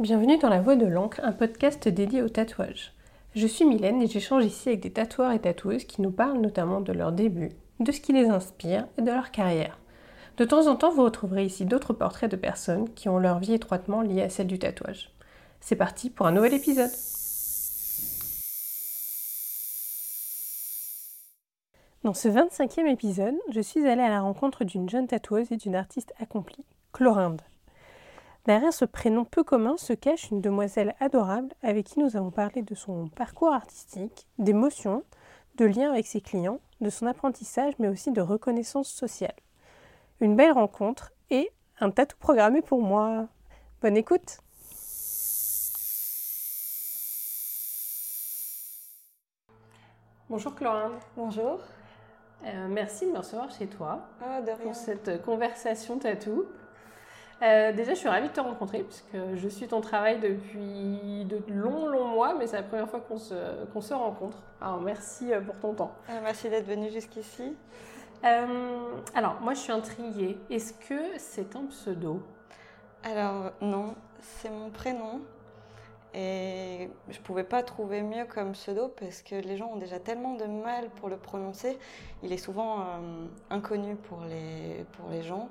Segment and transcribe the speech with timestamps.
[0.00, 2.94] Bienvenue dans La Voix de l'encre, un podcast dédié au tatouage.
[3.34, 6.80] Je suis Mylène et j'échange ici avec des tatoueurs et tatoueuses qui nous parlent notamment
[6.80, 7.50] de leur début,
[7.80, 9.78] de ce qui les inspire et de leur carrière.
[10.38, 13.52] De temps en temps, vous retrouverez ici d'autres portraits de personnes qui ont leur vie
[13.52, 15.10] étroitement liée à celle du tatouage.
[15.60, 16.88] C'est parti pour un nouvel épisode.
[22.04, 25.76] Dans ce 25e épisode, je suis allée à la rencontre d'une jeune tatoueuse et d'une
[25.76, 26.64] artiste accomplie,
[26.94, 27.42] Chlorinde.
[28.46, 32.62] Derrière ce prénom peu commun se cache une demoiselle adorable avec qui nous avons parlé
[32.62, 35.04] de son parcours artistique, d'émotions,
[35.56, 39.34] de liens avec ses clients, de son apprentissage mais aussi de reconnaissance sociale.
[40.20, 41.50] Une belle rencontre et
[41.80, 43.28] un tatou programmé pour moi.
[43.82, 44.38] Bonne écoute
[50.30, 50.92] Bonjour Chlorinde.
[51.16, 51.58] Bonjour.
[52.46, 56.46] Euh, merci de me recevoir chez toi ah, pour cette conversation tatou.
[57.42, 61.42] Euh, déjà, je suis ravie de te rencontrer puisque je suis ton travail depuis de
[61.48, 64.38] longs, longs mois, mais c'est la première fois qu'on se, rencontre.
[64.60, 65.92] Alors, merci euh, pour ton temps.
[66.08, 67.56] Ah, merci d'être venue jusqu'ici.
[68.22, 70.38] alors, moi, je suis intriguée.
[70.50, 72.22] Est-ce que c'est un pseudo?
[73.02, 75.20] Alors, non, c'est mon prénom.
[76.12, 80.00] Et je ne pouvais pas trouver mieux comme pseudo parce que les gens ont déjà
[80.00, 81.78] tellement de mal pour le prononcer.
[82.22, 85.48] Il est souvent euh, inconnu pour les, pour les gens.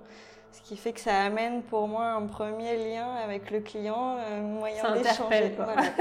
[0.52, 4.42] Ce qui fait que ça amène pour moi un premier lien avec le client, un
[4.42, 5.56] moyen d'échanger.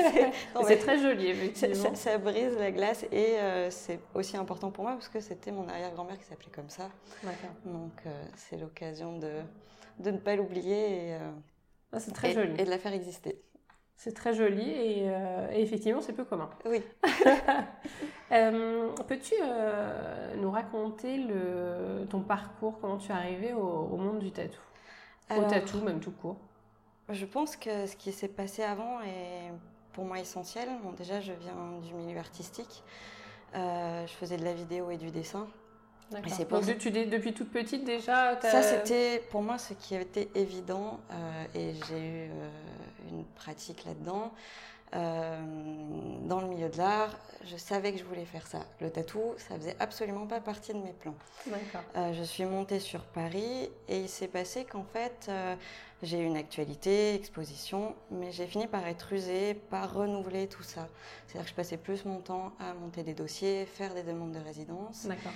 [0.66, 1.94] c'est très joli, effectivement.
[1.94, 5.68] Ça, brise la glace et euh, c'est aussi important pour moi parce que c'était mon
[5.68, 6.88] arrière-grand-mère qui s'appelait comme ça.
[7.64, 9.32] Donc euh, c'est l'occasion de,
[9.98, 11.16] de, ne pas l'oublier et,
[11.92, 12.54] ah, très joli.
[12.58, 13.40] et de la faire exister.
[13.98, 16.48] C'est très joli et, euh, effectivement, c'est peu commun.
[16.64, 16.82] Oui.
[18.30, 24.30] Euh, peux-tu euh, nous raconter le, ton parcours, comment tu es arrivée au, monde du
[24.30, 24.60] tatou?
[25.30, 26.36] Au tatou, même tout court.
[27.08, 29.50] Je pense que ce qui s'est passé avant est
[29.94, 30.68] pour moi essentiel.
[30.82, 32.84] Bon, déjà, je viens du milieu artistique.
[33.54, 35.48] je faisais de la vidéo et du dessin.
[36.10, 36.60] D'accord.
[36.60, 41.00] Donc, tu, depuis toute petite déjà Ça, c'était pour moi ce qui était évident
[41.54, 42.30] et j'ai eu
[43.10, 44.32] une pratique là-dedans.
[44.94, 45.38] Euh,
[46.26, 47.14] dans le milieu de l'art,
[47.44, 48.60] je savais que je voulais faire ça.
[48.80, 51.14] Le tatou, ça faisait absolument pas partie de mes plans.
[51.96, 55.56] Euh, je suis montée sur Paris et il s'est passé qu'en fait, euh,
[56.02, 60.88] j'ai eu une actualité, exposition, mais j'ai fini par être usée, par renouveler tout ça.
[61.26, 64.40] C'est-à-dire que je passais plus mon temps à monter des dossiers, faire des demandes de
[64.40, 65.04] résidence.
[65.04, 65.32] D'accord.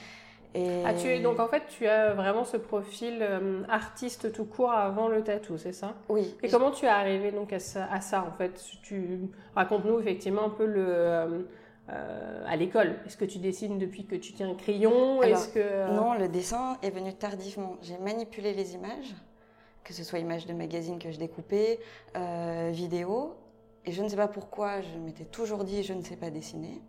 [0.54, 5.08] Ah, tu, donc en fait, tu as vraiment ce profil euh, artiste tout court avant
[5.08, 5.94] le tatou, c'est ça?
[6.08, 6.34] Oui.
[6.42, 8.62] Et comment tu es arrivé donc à ça, à ça en fait?
[8.82, 9.20] Tu
[9.54, 11.42] raconte-nous effectivement un peu le euh,
[11.88, 12.96] euh, à l'école.
[13.06, 15.22] Est-ce que tu dessines depuis que tu tiens un crayon?
[15.22, 17.76] Est-ce que non, le dessin est venu tardivement.
[17.80, 19.14] J'ai manipulé les images,
[19.84, 21.80] que ce soit images de magazines que je découpais,
[22.70, 23.36] vidéos,
[23.86, 26.82] et je ne sais pas pourquoi je m'étais toujours dit je ne sais pas dessiner.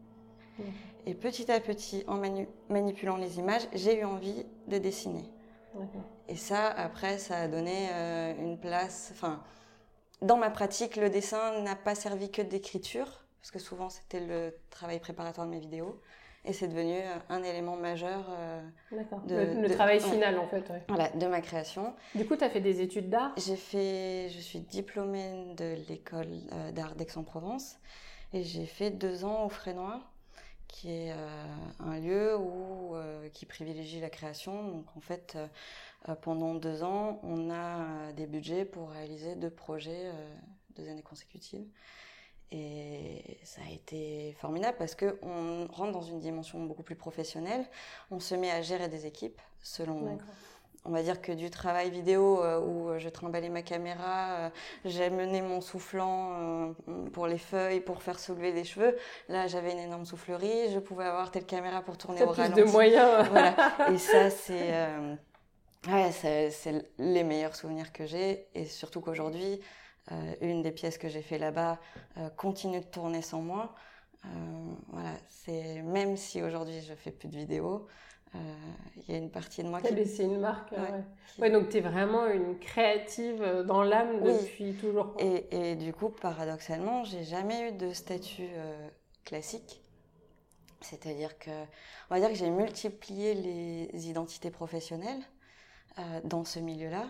[0.60, 0.64] Mmh.
[1.06, 2.22] Et petit à petit, en
[2.70, 5.26] manipulant les images, j'ai eu envie de dessiner.
[6.28, 9.10] Et ça, après, ça a donné euh, une place.
[9.14, 9.44] Enfin,
[10.22, 14.56] dans ma pratique, le dessin n'a pas servi que d'écriture, parce que souvent c'était le
[14.70, 16.00] travail préparatoire de mes vidéos.
[16.46, 18.26] Et c'est devenu euh, un élément majeur.
[18.30, 18.62] Euh,
[19.28, 20.72] de, le, travail final, en fait.
[20.90, 21.94] Voilà, de ma création.
[22.16, 23.32] Du coup, tu as fait des études d'art?
[23.38, 24.30] J'ai fait.
[24.30, 26.28] Je suis diplômée de l'école
[26.74, 27.78] d'art d'Aix-en-Provence.
[28.34, 30.02] Et j'ai fait deux ans au Frénois
[30.74, 31.46] qui est euh,
[31.80, 34.68] un lieu où, euh, qui privilégie la création.
[34.70, 35.38] Donc en fait,
[36.10, 40.12] euh, pendant deux ans, on a des budgets pour réaliser deux projets
[40.76, 41.68] deux années consécutives.
[42.52, 47.66] Et ça a été formidable parce qu'on rentre dans une dimension beaucoup plus professionnelle.
[48.10, 50.18] On se met à gérer des équipes selon
[50.86, 54.50] on va dire que du travail vidéo euh, où je trimballais ma caméra, euh,
[54.86, 56.74] j'ai mené mon soufflant euh,
[57.14, 58.98] pour les feuilles, pour faire soulever des cheveux.
[59.30, 62.62] Là, j'avais une énorme soufflerie, je pouvais avoir telle caméra pour tourner au ralenti.
[62.62, 63.28] de moyens.
[63.32, 63.56] voilà.
[63.92, 64.74] Et ça, c'est
[65.88, 68.48] ouais, c'est les meilleurs souvenirs que j'ai.
[68.54, 69.62] Et surtout qu'aujourd'hui,
[70.42, 71.80] une des pièces que j'ai fait là-bas
[72.36, 73.74] continue de tourner sans moi.
[74.92, 77.88] voilà, c'est même si aujourd'hui je fais plus de vidéos, euh,
[79.08, 79.94] il y a une partie de moi qui.
[79.94, 80.74] laissé une marque.
[81.40, 85.16] Ouais, donc tu es vraiment une créative euh, dans l'âme depuis toujours.
[85.20, 88.88] Et, et, du coup, paradoxalement, j'ai jamais eu de statut euh,
[89.26, 89.82] classique.
[90.82, 95.22] C'est-à-dire que, on va dire que j'ai multiplié les identités professionnelles
[96.26, 97.06] dans ce milieu-là.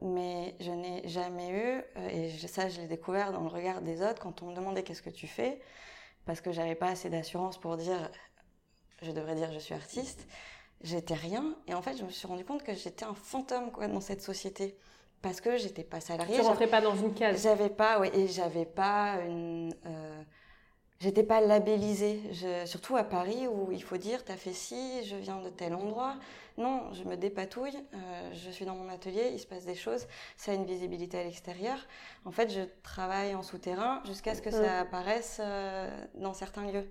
[0.00, 4.22] Mais je n'ai jamais eu, et ça je l'ai découvert dans le regard des autres,
[4.22, 5.60] quand on me demandait qu'est-ce que tu fais,
[6.24, 8.10] parce que j'avais pas assez d'assurance pour dire
[9.02, 10.26] je devrais dire je suis artiste,
[10.82, 11.54] j'étais rien.
[11.66, 14.22] Et en fait, je me suis rendu compte que j'étais un fantôme quoi, dans cette
[14.22, 14.76] société.
[15.22, 16.36] parce que j'étais pas salariée.
[16.36, 17.42] Tu rentrais pas dans une case.
[17.42, 19.74] J'avais pas, oui, et j'avais pas une.
[19.86, 20.22] Euh,
[20.98, 25.16] j'étais pas labellisée, je, surtout à Paris où il faut dire, t'as fait ci, je
[25.16, 26.16] viens de tel endroit.
[26.58, 30.06] Non, je me dépatouille, euh, je suis dans mon atelier, il se passe des choses,
[30.36, 31.78] ça a une visibilité à l'extérieur.
[32.26, 36.86] En fait, je travaille en souterrain jusqu'à ce que ça apparaisse euh, dans certains lieux.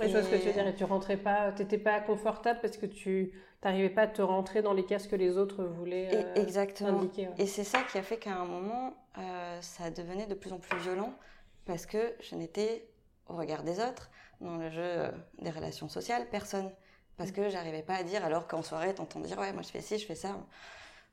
[0.00, 0.66] Oui, je vois ce que tu veux dire.
[0.66, 3.32] Et tu rentrais pas, t'étais pas confortable parce que tu
[3.64, 7.00] n'arrivais pas à te rentrer dans les cases que les autres voulaient euh, Exactement.
[7.00, 7.28] indiquer.
[7.38, 10.58] Et c'est ça qui a fait qu'à un moment, euh, ça devenait de plus en
[10.58, 11.14] plus violent
[11.64, 12.88] parce que je n'étais,
[13.28, 14.10] au regard des autres,
[14.40, 15.10] dans le jeu euh,
[15.40, 16.70] des relations sociales, personne.
[17.16, 19.82] Parce que j'arrivais pas à dire, alors qu'en soirée, t'entends dire, ouais, moi je fais
[19.82, 20.36] ci, je fais ça.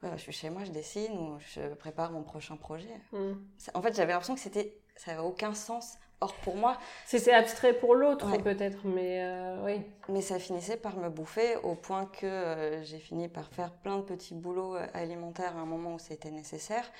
[0.01, 3.01] Ouais, je suis chez moi, je dessine ou je prépare mon prochain projet.
[3.11, 3.33] Mm.
[3.73, 6.77] En fait, j'avais l'impression que c'était, ça n'avait aucun sens Or, pour moi.
[7.05, 9.81] C'était abstrait pour l'autre, peut-être, mais euh, oui.
[10.09, 13.99] Mais ça finissait par me bouffer au point que euh, j'ai fini par faire plein
[13.99, 16.91] de petits boulots euh, alimentaires à un moment où c'était nécessaire,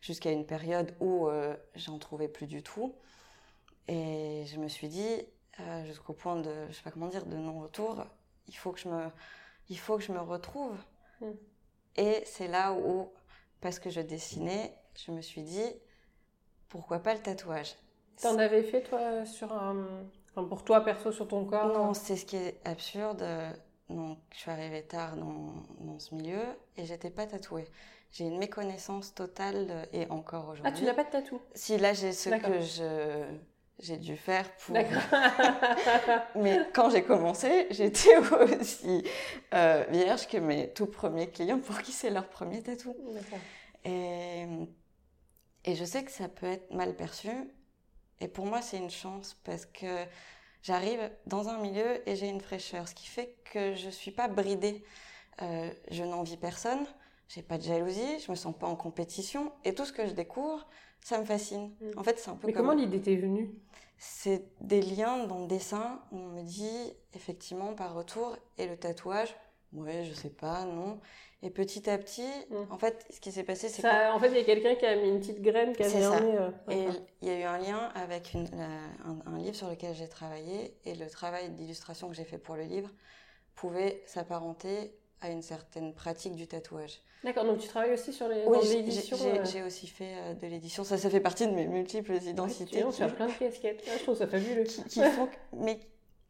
[0.00, 1.28] jusqu'à une période où
[1.74, 2.94] j'en trouvais plus du tout.
[3.88, 5.26] Et je me suis dit,
[5.86, 8.04] jusqu'au point de, je sais pas comment dire, de non-retour,
[8.46, 9.08] il faut que je me,
[9.68, 10.76] il faut que je me retrouve.
[11.20, 11.32] Hmm.
[11.96, 13.12] Et c'est là où,
[13.60, 15.72] parce que je dessinais, je me suis dit,
[16.68, 17.74] pourquoi pas le tatouage?
[18.20, 19.86] T'en avais fait, toi, sur un...
[20.30, 23.24] enfin, pour toi, perso, sur ton corps Non, c'est ce qui est absurde.
[23.88, 26.42] Donc, je suis arrivée tard dans, dans ce milieu
[26.76, 27.66] et j'étais pas tatouée.
[28.10, 30.64] J'ai une méconnaissance totale et encore aujourd'hui.
[30.66, 31.40] Ah, tu n'as pas de tatou?
[31.54, 33.24] Si, là, j'ai ce que je
[33.80, 34.76] j'ai dû faire pour.
[36.34, 38.16] Mais quand j'ai commencé, j'étais
[38.60, 39.04] aussi
[39.54, 42.96] euh, vierge que mes tout premiers clients pour qui c'est leur premier tatou.
[43.84, 44.46] Et,
[45.64, 47.30] et je sais que ça peut être mal perçu,
[48.20, 50.04] et pour moi, c'est une chance parce que
[50.62, 54.10] j'arrive dans un milieu et j'ai une fraîcheur, ce qui fait que je ne suis
[54.10, 54.84] pas bridée.
[55.40, 56.84] Euh, je n'envie personne,
[57.28, 60.12] j'ai pas de jalousie, je me sens pas en compétition et tout ce que je
[60.12, 60.66] découvre,
[61.00, 61.72] ça me fascine.
[61.80, 61.98] Mm.
[61.98, 62.48] En fait, c'est un peu.
[62.48, 63.54] Mais comment l'idée t'est venue?
[63.98, 68.76] C'est des liens dans le dessin où on me dit effectivement par retour et le
[68.76, 69.34] tatouage?
[69.72, 71.00] Ouais, je sais pas, non.
[71.42, 72.72] Et petit à petit, mm.
[72.72, 74.12] en fait, ce qui s'est passé, c'est que...
[74.12, 76.36] En fait, il y a quelqu'un qui a mis une petite graine qui a germé.
[76.36, 76.86] Euh, et
[77.22, 78.48] il y a eu un lien avec une,
[79.24, 82.64] un, livre sur lequel j'ai travaillé, et le travail d'illustration que j'ai fait pour le
[82.64, 82.90] livre
[83.54, 87.00] pouvait s'apparenter à une certaine pratique du tatouage.
[87.24, 90.46] D'accord, donc tu travailles aussi sur les, oui, l'édition euh j'ai, aussi fait euh, de
[90.46, 90.84] l'édition.
[90.84, 92.84] Ça, ça fait partie de mes multiples identités.
[92.96, 93.82] tu, as plein de casquettes.
[93.84, 94.62] je trouve ça fabuleux.
[94.62, 95.80] Qui, qui font, mais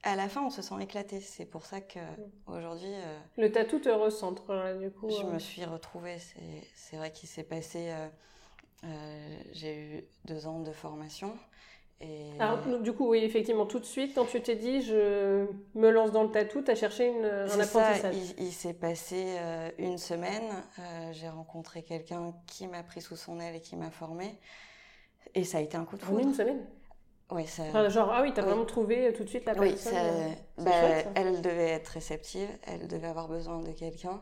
[0.02, 1.20] à la fin, on se sent éclaté.
[1.20, 2.30] C'est pour ça que mm.
[2.46, 2.92] aujourd'hui.
[2.92, 5.10] Euh, le tatou te recentre, hein, du coup.
[5.10, 5.32] Je euh.
[5.32, 6.18] me suis retrouvée.
[6.74, 7.92] C'est vrai qu'il s'est passé.
[8.84, 11.34] Euh, j'ai eu deux ans de formation.
[12.00, 12.30] Et...
[12.38, 16.12] Alors, du coup, oui, effectivement, tout de suite, quand tu t'es dit, je me lance
[16.12, 18.14] dans le tatou, tu as cherché une, un apprentissage.
[18.14, 19.36] Ça, il, s'est passé
[19.78, 20.48] une semaine.
[21.10, 24.38] j'ai rencontré quelqu'un qui m'a pris sous son aile et qui m'a formé.
[25.34, 26.20] Et ça a été un coup de foudre.
[26.20, 26.64] En une semaine?
[27.30, 27.88] Oui, ça...
[27.88, 29.72] genre, ah oui, t'as vraiment trouvé euh, tout de suite la personne.
[29.72, 30.02] Oui, ça...
[30.02, 30.28] Euh,
[30.58, 30.72] bah,
[31.14, 34.20] elle devait être réceptive, elle devait avoir besoin de quelqu'un.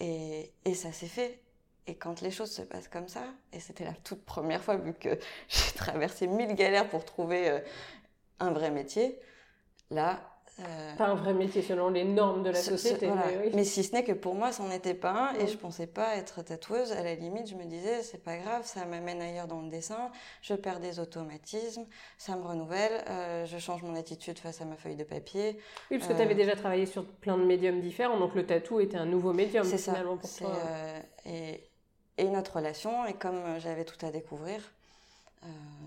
[0.00, 1.40] Et, et ça s'est fait.
[1.86, 3.22] Et quand les choses se passent comme ça,
[3.52, 5.18] et c'était la toute première fois, vu que
[5.48, 7.60] j'ai traversé mille galères pour trouver euh,
[8.40, 9.18] un vrai métier,
[9.90, 10.20] là,
[10.58, 13.10] euh, pas un vrai métier selon les normes de la société.
[13.52, 15.34] mais, si ce n'est que pour moi, c'en était pas un.
[15.34, 16.92] Et je pensais pas être tatoueuse.
[16.92, 20.10] À la limite, je me disais, c'est pas grave, ça m'amène ailleurs dans le dessin.
[20.40, 21.84] Je perds des automatismes,
[22.16, 23.04] ça me renouvelle.
[23.08, 25.58] Euh, je change mon attitude face à ma feuille de papier.
[25.90, 28.18] Oui, parce que tu avais euh, déjà travaillé sur plein de médiums différents.
[28.18, 30.44] Donc le tatou était un nouveau médium finalement ça.
[30.46, 30.62] pour toi.
[31.26, 31.68] et,
[32.16, 33.04] et notre relation.
[33.04, 34.62] Et comme j'avais tout à découvrir,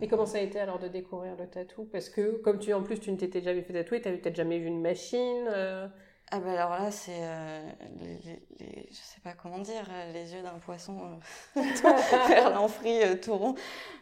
[0.01, 1.85] et comment ça a été alors de découvrir le tatou?
[1.91, 4.35] Parce que comme tu en plus tu ne t'étais jamais fait tatouer, tu n'avais peut-être
[4.35, 5.87] jamais vu une machine euh?
[6.31, 10.59] Ah ben alors là c'est, euh, les, je sais pas comment dire, les yeux d'un
[10.59, 11.19] poisson
[11.57, 11.61] euh,
[12.27, 13.55] vers l'enfri tout rond.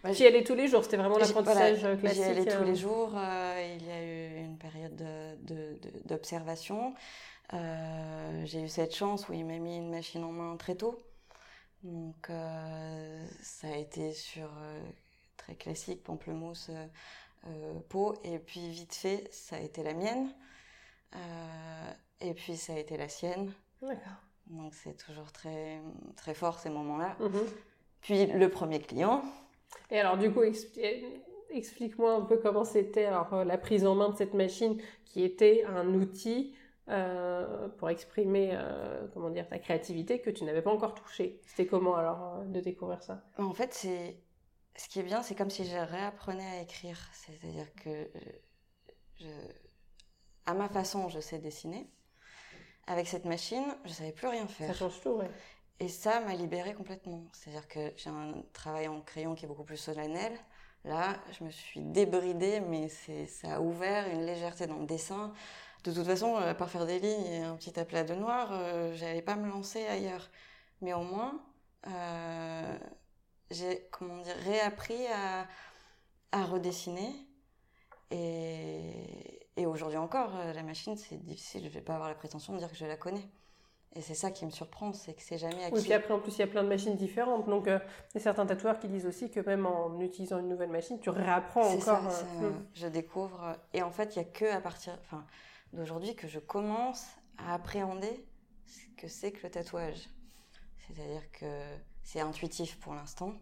[0.03, 2.21] Bah, J'y allais tous les jours, c'était vraiment l'apprentissage classique.
[2.21, 5.01] J'y allais tous les jours, il y a eu une période
[6.03, 6.93] d'observation.
[8.43, 11.01] j'ai eu cette chance où il m'a mis une machine en main très tôt.
[11.83, 12.29] Donc
[13.41, 14.49] ça a été sur
[15.37, 16.85] très classique, pamplemousse, euh,
[17.47, 18.15] euh, peau.
[18.23, 20.29] Et puis vite fait, ça a été la mienne.
[21.15, 21.91] Euh,
[22.21, 23.53] et puis ça a été la sienne.
[23.81, 24.21] D'accord.
[24.47, 25.79] Donc c'est toujours très,
[26.15, 27.15] très fort ces moments-là.
[27.19, 27.45] Mhm.
[28.01, 29.23] Puis le premier client.
[29.91, 30.41] Et alors du coup,
[31.49, 35.93] explique-moi un peu comment c'était la prise en main de cette machine qui était un
[35.93, 36.55] outil
[37.77, 38.57] pour exprimer
[39.13, 41.41] comment dire ta créativité que tu n'avais pas encore touché.
[41.45, 43.21] C'était comment alors de découvrir ça?
[43.37, 44.15] En fait, c'est
[44.77, 46.99] ce qui est bien, c'est comme si je réapprenais à écrire.
[47.13, 48.09] C'est-à-dire que
[49.19, 49.27] je,
[50.45, 51.89] à ma façon, je sais dessiner.
[52.85, 54.67] Avec cette machine, je savais plus rien faire.
[54.67, 55.29] Ça change tout, ouais.
[55.79, 57.23] et ça m'a libérée complètement.
[57.33, 60.31] C'est-à-dire que j'ai un travail en crayon qui est beaucoup plus solennel.
[60.85, 65.33] Là, je me suis débridée, mais ça a ouvert une légèreté dans le dessin.
[65.83, 68.93] De toute façon, à part faire des lignes et un petit aplat de noir, euh,
[68.95, 70.29] j'allais pas me lancer ailleurs.
[70.81, 71.43] Mais au moins,
[71.87, 72.77] euh,
[73.51, 75.47] j'ai comment dire réappris à,
[76.31, 77.13] à redessiner.
[78.11, 81.63] Et, et aujourd'hui encore, euh, la machine, c'est difficile.
[81.65, 83.27] Je vais pas avoir la prétention de dire que je la connais.
[83.95, 85.75] Et c'est ça qui me surprend, c'est que c'est jamais acquis.
[85.75, 87.47] Oui, puis après, en plus, il y a plein de machines différentes.
[87.47, 87.79] Donc, euh,
[88.11, 90.99] il y a certains tatoueurs qui disent aussi que même en utilisant une nouvelle machine,
[90.99, 92.11] tu réapprends encore.
[92.11, 92.67] Ça, euh, hmm.
[92.75, 93.57] Je découvre.
[93.73, 95.25] Et en fait, il n'y a que à partir enfin,
[95.73, 97.07] d'aujourd'hui que je commence
[97.39, 98.23] à appréhender
[98.67, 100.09] ce que c'est que le tatouage.
[100.77, 101.45] C'est-à-dire que
[102.07, 103.33] c'est intuitif pour l'instant.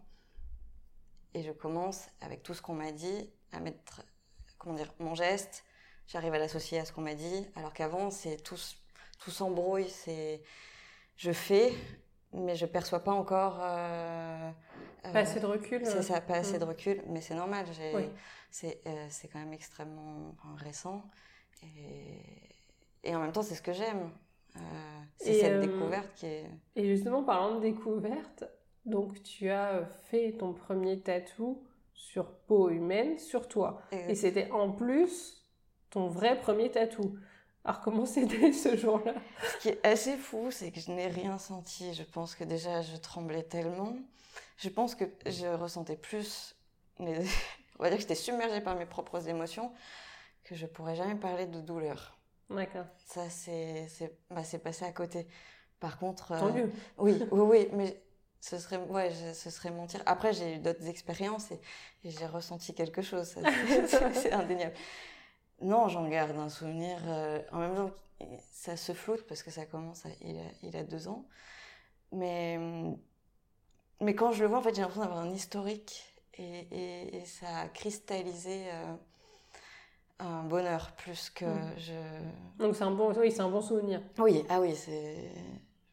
[1.34, 4.02] Et je commence, avec tout ce qu'on m'a dit, à mettre,
[4.58, 5.64] comment dire, mon geste.
[6.08, 7.46] J'arrive à l'associer à ce qu'on m'a dit.
[7.54, 8.58] Alors qu'avant, c'est tout
[9.20, 9.88] tout s'embrouille.
[9.88, 10.42] C'est,
[11.16, 11.72] je fais,
[12.32, 13.60] mais je perçois pas encore.
[13.60, 14.50] Euh,
[15.12, 15.86] pas assez de recul.
[15.86, 16.68] C'est ça, pas assez de mm.
[16.68, 17.66] recul, mais c'est normal.
[18.50, 21.08] C'est, euh, c'est quand même extrêmement récent,
[21.62, 22.20] et,
[23.04, 24.10] et en même temps, c'est ce que j'aime.
[24.56, 26.46] Euh, c'est cette découverte qui est.
[26.74, 28.44] Et justement, parlant de découverte,
[28.84, 31.62] donc tu as fait ton premier tatou
[31.94, 35.42] sur peau humaine sur toi, et c'était en plus
[35.90, 37.16] ton vrai premier tatou.
[37.64, 39.14] Alors comment c'était ce jour-là?
[39.42, 41.94] Ce qui est assez fou, c'est que je n'ai rien senti.
[41.94, 43.96] Je pense que déjà je tremblais tellement.
[44.58, 46.54] Je pense que je ressentais plus,
[46.98, 47.18] mais
[47.78, 49.72] on va dire que j'étais submergée par mes propres émotions,
[50.44, 52.15] que je pourrais jamais parler de douleur.
[52.50, 52.86] D'accord.
[53.04, 55.26] Ça c'est c'est bah, passé à côté.
[55.80, 56.70] Par contre, Tant mieux.
[56.98, 58.02] oui oui oui, mais
[58.40, 60.02] ce serait ouais ce serait mentir.
[60.06, 61.60] Après j'ai eu d'autres expériences et,
[62.04, 63.34] et j'ai ressenti quelque chose.
[64.14, 64.74] C'est indéniable.
[65.62, 66.98] Non, j'en garde un souvenir.
[67.06, 67.90] Euh, en même temps,
[68.52, 71.26] ça se floute parce que ça commence, il, a, il, a, deux ans.
[72.12, 72.58] Mais,
[74.00, 77.60] mais quand je le vois, en fait, j'ai l'impression d'avoir un historique et, et, ça
[77.60, 78.94] a cristallisé euh,
[80.18, 81.78] un bonheur plus que mm.
[81.78, 82.62] je.
[82.62, 84.00] Donc c'est un bon, oui, c'est un bon souvenir.
[84.18, 85.30] Oui, ah oui, c'est,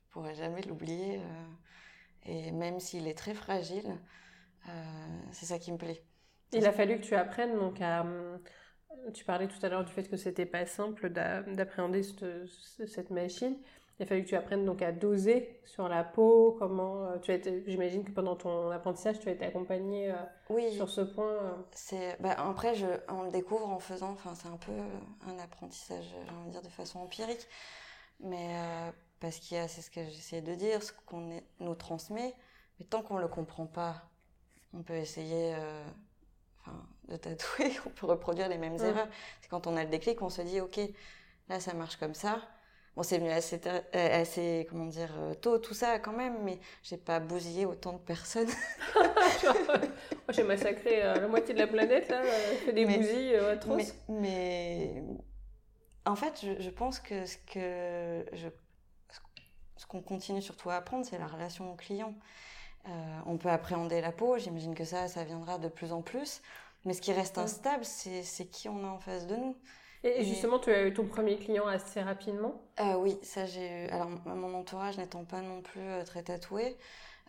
[0.04, 1.18] je pourrais jamais l'oublier.
[1.18, 1.46] Euh,
[2.26, 3.98] et même s'il est très fragile,
[5.32, 6.02] c'est ça qui me plaît.
[6.54, 8.06] Il a fallu que tu apprennes donc à
[9.14, 13.58] tu parlais tout à l'heure du fait que c'était pas simple d'appréhender cette, machine.
[14.00, 16.56] Il a fallu que tu apprennes donc à doser sur la peau.
[16.58, 20.16] Comment euh, tu as J'imagine que pendant ton apprentissage, tu as été accompagnée euh,
[20.50, 21.32] oui, sur ce point.
[21.32, 21.52] Euh.
[21.72, 24.12] C'est bah, après, je, on le découvre en faisant.
[24.12, 24.72] Enfin, c'est un peu
[25.28, 27.48] un apprentissage, j'ai envie de dire, de façon empirique.
[28.20, 28.56] Mais
[29.20, 32.34] parce qu'il y a, c'est ce que j'essayais de dire, ce qu'on nous transmet.
[32.80, 34.10] Mais tant qu'on le comprend pas,
[34.74, 35.56] on peut essayer
[37.10, 39.10] de tatouer, on peut reproduire les mêmes erreurs.
[39.42, 40.80] C'est quand on a le déclic, on se dit, ok,
[41.50, 42.42] là ça marche comme ça.
[42.96, 43.82] Bon, c'est venu assez, euh,
[44.22, 47.98] assez, comment dire, euh, tôt tout ça quand même, mais j'ai pas bousillé autant de
[47.98, 48.50] personnes.
[48.96, 49.80] Moi,
[50.30, 52.22] j'ai massacré euh, la moitié de la planète, là,
[52.66, 53.96] fait des bousilles atroces.
[54.10, 55.04] Mais,
[56.06, 58.48] en fait, je, je, pense que ce que je,
[59.78, 62.14] ce qu'on continue surtout à apprendre, c'est la relation au client.
[62.88, 66.42] Euh, on peut appréhender la peau, j'imagine que ça, ça viendra de plus en plus.
[66.86, 69.58] Mais ce qui reste instable, c'est qui on a en face de nous.
[70.04, 73.88] Et, justement, tu as eu ton premier client assez rapidement euh, Oui, ça j'ai eu.
[73.88, 76.78] Alors, mon entourage n'étant pas non plus euh, très tatoué,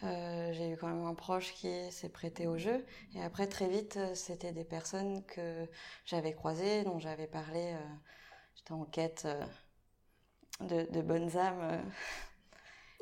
[0.03, 2.85] j'ai eu quand même un proche qui s'est prêté au jeu.
[3.15, 5.67] Et après, très vite, c'était des personnes que
[6.05, 7.75] j'avais croisées, dont j'avais parlé.
[8.57, 9.27] J'étais en quête
[10.61, 11.81] de, de bonnes âmes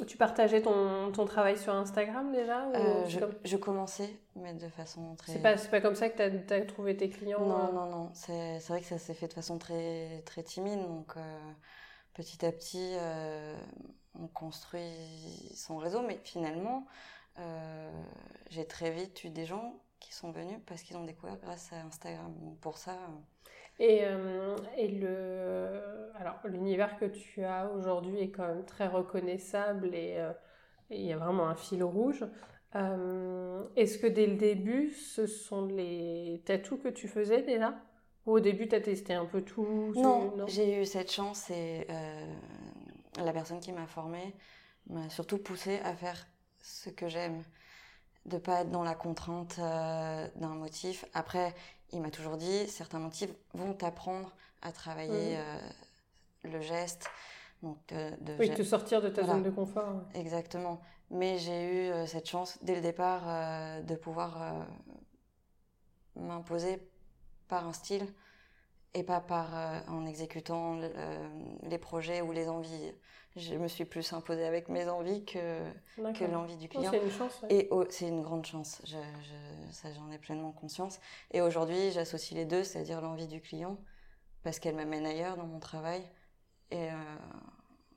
[0.06, 3.04] tu partageais ton, ton, travail sur Instagram déjà euh,
[3.44, 5.32] je, commençais, mais de façon très...
[5.32, 8.10] C'est pas, pas comme ça que tu as, trouvé tes clients Non, euh non, non.
[8.14, 10.80] C'est vrai que ça s'est fait de façon très, très timide.
[10.80, 11.38] Donc, euh,
[12.14, 12.94] petit à petit,
[14.18, 14.90] on construit
[15.54, 16.02] son réseau.
[16.02, 16.86] Mais finalement,
[18.50, 21.76] j'ai très vite eu des gens qui sont venus parce qu'ils ont découvert grâce à
[21.86, 22.34] Instagram.
[22.40, 22.96] Donc, pour ça...
[23.82, 25.82] Et, euh, et le,
[26.14, 30.32] alors l'univers que tu as aujourd'hui est quand même très reconnaissable et, euh,
[30.90, 32.24] il y a vraiment un fil rouge.
[32.76, 37.74] Euh, est-ce que dès le début, ce sont les tatous que tu faisais déjà?
[38.24, 41.88] Ou au début, tu as testé un peu tout Non, j'ai eu cette chance et
[43.20, 44.32] la personne qui m'a formée
[44.86, 46.28] m'a surtout poussé à faire
[46.60, 47.42] ce que j'aime
[48.26, 51.04] de pas être dans la contrainte d'un motif.
[51.12, 51.54] Après,
[51.92, 55.58] il m'a toujours dit, certains motifs vont t'apprendre à travailler euh,
[56.44, 57.10] le geste.
[57.62, 60.02] Donc de, oui, te sortir de ta zone de confort.
[60.14, 60.80] Exactement.
[61.10, 64.66] Mais j'ai eu euh, cette chance dès le départ euh, de pouvoir
[66.16, 66.88] m'imposer
[67.48, 68.06] par un style
[68.94, 69.54] et pas par
[69.88, 70.78] en exécutant
[71.62, 72.92] les projets ou les envies
[73.36, 75.62] je me suis plus imposée avec mes envies que,
[75.96, 76.90] que l'envie du client.
[76.90, 77.44] c'est une chance.
[77.48, 78.96] Et c'est une grande chance, je,
[79.70, 81.00] ça j'en ai pleinement conscience.
[81.30, 83.78] Et aujourd'hui, j'associe les deux, c'est-à-dire l'envie du client,
[84.42, 86.02] parce qu'elle m'amène ailleurs dans mon travail,
[86.70, 86.94] et euh,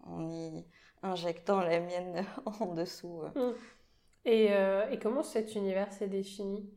[0.04, 0.66] en y
[1.04, 3.22] injectant la mienne en dessous.
[3.24, 3.50] Euh.
[3.50, 3.56] Hum.
[4.28, 6.68] Et, euh, et, comment cet univers s'est défini?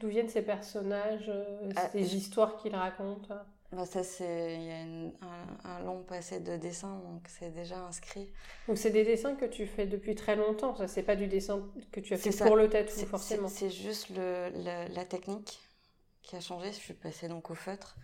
[0.00, 1.30] D'où viennent ces personnages,
[1.76, 3.34] ah, ces histoires qu'ils racontent
[3.70, 8.30] bah, ça, c'est il y a un, long passé de dessin, donc c'est déjà inscrit.
[8.66, 10.74] Donc c'est des dessins que tu fais depuis très longtemps.
[10.74, 13.48] Ça, c'est pas du dessin que tu as fait pour le tatou forcément.
[13.48, 14.50] C'est juste le,
[14.94, 15.60] la, technique
[16.22, 16.72] qui a changé.
[16.72, 17.96] Je suis passée donc au feutre,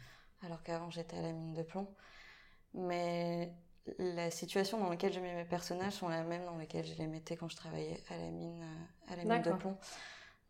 [0.44, 1.88] alors qu'avant j'étais à la mine de plomb.
[2.74, 3.50] Mais
[3.98, 7.06] la situation dans laquelle je mets mes personnages sont la même dans laquelle je les
[7.06, 8.62] mettais quand je travaillais à la mine,
[9.08, 9.78] à la mine de plomb.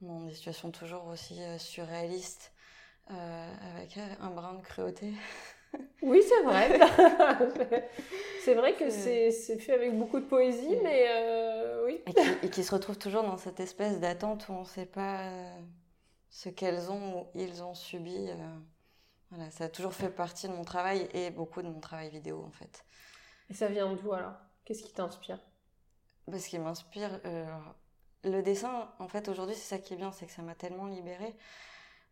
[0.01, 2.54] Bon, des situations toujours aussi euh, surréalistes euh,
[3.09, 5.13] avec un brin de cruauté.
[6.03, 6.79] Oui, c'est vrai.
[8.45, 12.01] c'est vrai que c'est fait avec beaucoup de poésie, mais euh, oui.
[12.43, 15.59] Et qui, se retrouvent toujours dans cette espèce d'attente où on ne sait pas euh,
[16.31, 18.29] ce qu'elles ont ou ils ont subi.
[19.31, 22.45] voilà, ça a toujours fait partie de mon travail et beaucoup de mon travail vidéo
[22.47, 22.85] en fait.
[23.51, 24.35] Et ça vient d'où alors?
[24.65, 25.41] Qu'est-ce qui t'inspire?
[26.33, 27.21] Ce qui m'inspire,
[28.25, 30.87] le dessin, en fait, aujourd'hui, c'est ça qui est bien, c'est que ça m'a tellement
[30.87, 31.35] libérée.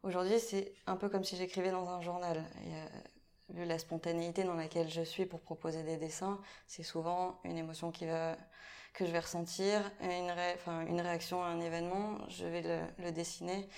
[0.03, 2.45] Aujourd'hui, c'est un peu comme si j'écrivais dans un journal.
[2.65, 2.73] Et,
[3.53, 7.91] vu la spontanéité dans laquelle je suis pour proposer des dessins, c'est souvent une émotion
[7.91, 8.37] qui va,
[8.95, 13.69] que je vais ressentir, une réaction à un événement, je vais le, dessiner.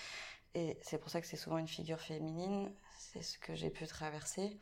[0.55, 3.87] Et c'est pour ça que c'est souvent une figure féminine, c'est ce que j'ai pu
[3.87, 4.61] traverser.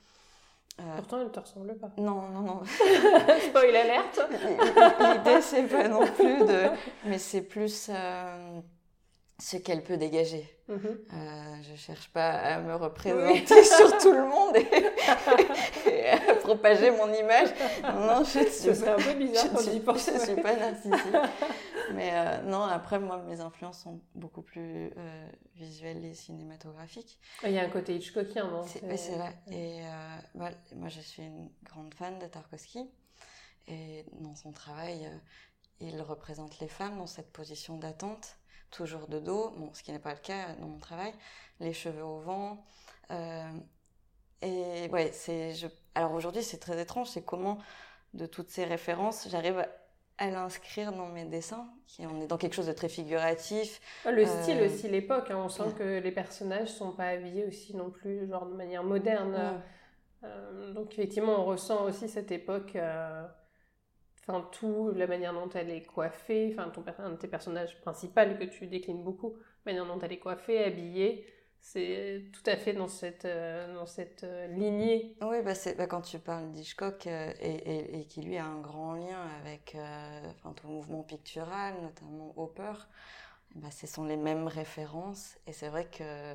[0.81, 1.91] Euh, Pourtant, elle ne te ressemble pas.
[1.99, 2.63] Non, non, non.
[3.49, 4.21] Spoil alerte.
[4.31, 6.71] L'idée, c'est pas non plus de.
[7.05, 7.91] Mais c'est plus.
[7.91, 8.61] Euh,
[9.43, 10.49] ce qu'elle peut dégager.
[10.69, 10.99] Je mhm.
[11.13, 17.13] euh, je cherche pas à me représenter sur tout le monde et, à propager mon
[17.13, 17.49] image.
[17.83, 20.03] Non, je suis un peu bizarre je pense.
[20.03, 21.17] suis pas narcissique.
[21.95, 27.19] Mais euh, non, après, moi, mes influences sont beaucoup plus euh, visuelles et cinématographiques.
[27.43, 28.65] Il y a un côté Hitchcockien, non?
[28.65, 29.37] C'est vrai.
[29.51, 29.81] Et
[30.37, 32.89] moi, je suis une grande fan de Tarkovsky.
[33.67, 35.11] Et dans son travail,
[35.81, 38.37] il représente les femmes dans cette position d'attente
[38.73, 41.13] toujours de dos, bon, ce qui n'est pas le cas dans mon travail,
[41.61, 42.65] les cheveux au vent.
[43.11, 43.51] Euh,
[44.41, 45.55] et ouais, c'est.
[45.55, 45.69] Je...
[45.95, 47.59] Alors aujourd'hui, c'est très étrange, c'est comment
[48.15, 49.65] de toutes ces références, j'arrive
[50.19, 53.81] à l'inscrire dans mes dessins, qui on est dans quelque chose de très figuratif.
[54.05, 57.47] Ah, le style euh, aussi, l'époque, hein, on sent que les personnages sont pas habillés
[57.47, 59.63] aussi non plus, genre de manière moderne.
[60.25, 62.77] Euh, donc effectivement, on ressent aussi cette époque
[64.27, 68.21] enfin tout, la manière dont elle est coiffée, enfin ton un de tes personnages principaux
[68.39, 71.27] que tu déclines beaucoup, la manière dont elle est coiffée, habillée,
[71.63, 75.17] c'est tout à fait dans cette, euh, dans cette euh, lignée.
[75.23, 78.95] Oui, bah bah quand tu parles d'Hitchcock euh, et, et, qui lui a un grand
[78.95, 82.73] lien avec enfin, tout mouvement pictural, notamment Hopper,
[83.55, 86.35] bah, ce sont les mêmes références et c'est vrai que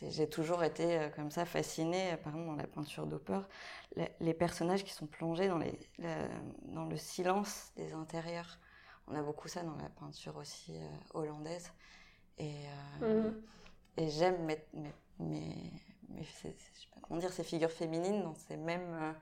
[0.00, 3.40] j'ai toujours été euh, comme ça fascinée, par exemple dans la peinture d'Hopper,
[4.20, 5.78] les, personnages qui sont plongés dans, les,
[6.62, 8.58] dans le silence des intérieurs.
[9.06, 11.72] On a beaucoup ça dans la peinture aussi euh, hollandaise.
[12.38, 12.54] Et,
[13.02, 13.42] euh, mhm.
[13.98, 16.26] et j'aime mes, mes, mes,
[17.02, 19.14] comment dire, ces figures féminines dans ces mêmes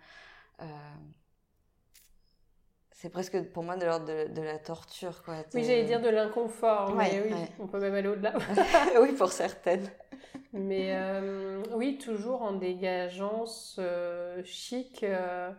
[3.01, 5.23] c'est presque pour moi de l'ordre de, la torture.
[5.23, 5.37] Quoi.
[5.55, 8.35] Oui, j'allais dire de l'inconfort, mais oui, on peut même aller au-delà.
[9.01, 9.89] oui, pour certaines.
[10.53, 15.03] Mais euh, oui, toujours en dégageant ce chic.
[15.05, 15.53] Euh,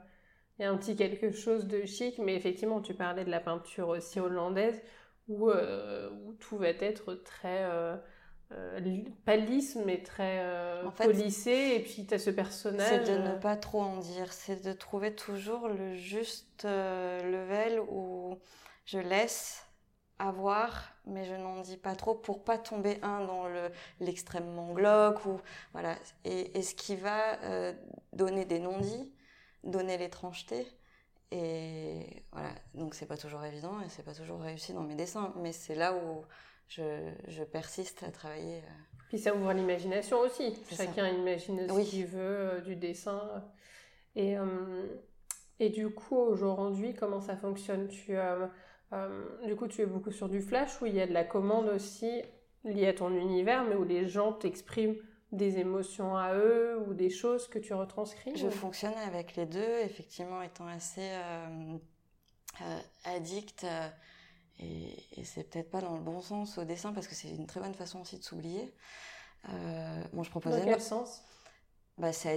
[0.60, 3.40] il y a un petit quelque chose de chic, mais effectivement, tu parlais de la
[3.40, 4.82] peinture aussi hollandaise,
[5.28, 7.64] où, euh, où tout va être très
[8.54, 8.78] euh,
[9.26, 11.74] pas lisse, mais très euh, polissé.
[11.76, 13.06] Et puis, tu as ce personnage.
[13.06, 14.34] C'est de ne pas trop en dire.
[14.34, 18.38] C'est de trouver toujours le juste euh, level où
[18.86, 19.66] je laisse
[20.28, 25.26] avoir, mais je n'en dis pas trop pour pas tomber un dans le l'extrêmement glauque
[25.26, 25.40] ou
[25.74, 25.96] voilà.
[26.26, 27.38] Et, et, ce qui va
[28.14, 29.12] donner des non-dits,
[29.64, 30.68] donner l'étrangeté.
[31.32, 32.50] Et voilà.
[32.74, 35.76] Donc c'est pas toujours évident et c'est pas toujours réussi dans mes dessins, mais c'est
[35.76, 36.26] là où
[36.68, 38.58] je, persiste à travailler.
[38.58, 39.06] Euh.
[39.10, 40.54] Puis ça ouvre l'imagination aussi.
[40.70, 43.44] Chacun imagine ce qu'il veut euh, du dessin.
[44.16, 44.88] Et, euh,
[45.60, 47.88] et du coup, aujourd'hui, comment ça fonctionne?
[47.88, 48.16] Tu,
[49.46, 51.70] Du coup, tu es beaucoup sur du flash où il y a de la commande
[51.70, 52.22] aussi
[52.64, 54.98] liée à ton univers, mais où les gens t'expriment
[55.32, 59.80] des émotions à eux ou des choses que tu retranscris Je fonctionne avec les deux,
[59.80, 61.10] effectivement, étant assez
[63.06, 63.66] addict
[64.62, 67.60] et, c'est peut-être pas dans le bon sens au dessin parce que c'est une très
[67.60, 68.74] bonne façon aussi de s'oublier.
[69.50, 70.60] Euh, bon, je proposais.
[70.60, 71.24] Dans quel sens?
[71.98, 72.30] Bah, c'est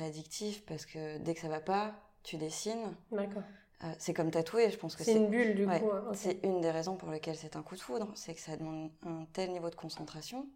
[0.00, 2.94] addictif parce que dès que ça va pas, tu dessines.
[3.12, 3.42] D'accord.
[3.84, 5.90] Euh, c'est comme tatouer, je pense que c'est une bulle du coup.
[6.12, 8.90] C'est une des raisons pour lesquelles c'est un coup de foudre, c'est que ça demande
[9.06, 10.48] un tel niveau de concentration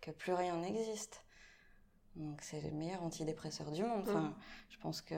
[0.00, 1.22] que plus rien n'existe.
[2.16, 4.02] Donc c'est le meilleur antidépresseur du monde.
[4.06, 4.34] Enfin, mm.
[4.70, 5.14] je pense que.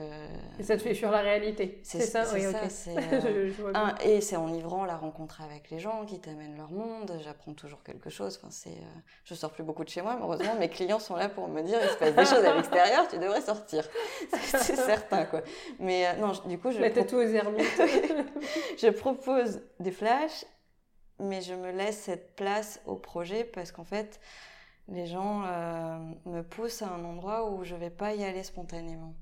[0.59, 1.79] Et ça te fait fuir la réalité.
[1.83, 6.57] C'est ça, oui, ça euh, et c'est enivrant la rencontre avec les gens qui t'amènent
[6.57, 7.13] leur monde.
[7.23, 8.39] J'apprends toujours quelque chose.
[8.41, 8.71] Enfin, c'est.
[8.71, 11.61] Euh, je sors plus beaucoup de chez moi, heureusement mes clients sont là pour me
[11.61, 13.87] dire il se passe des choses à l'extérieur, tu devrais sortir.
[14.31, 15.43] c'est certain quoi.
[15.79, 16.79] Mais euh, non, du coup je.
[16.79, 17.27] La tout aux
[18.77, 20.45] je propose des flashs,
[21.19, 24.19] mais je me laisse cette place au projet parce qu'en fait
[24.89, 29.13] les gens euh, me poussent à un endroit où je vais pas y aller spontanément.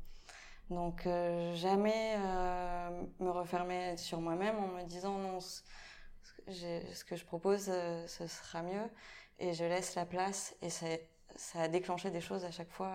[0.69, 7.25] Donc euh, jamais euh, me refermer sur moi-même en me disant non, ce que je
[7.25, 8.89] propose, ce sera mieux.
[9.39, 10.88] Et je laisse la place et ça,
[11.56, 12.91] a déclenché des choses à chaque fois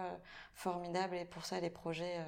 [0.54, 1.16] formidables.
[1.16, 2.24] Et pour ça, les projets...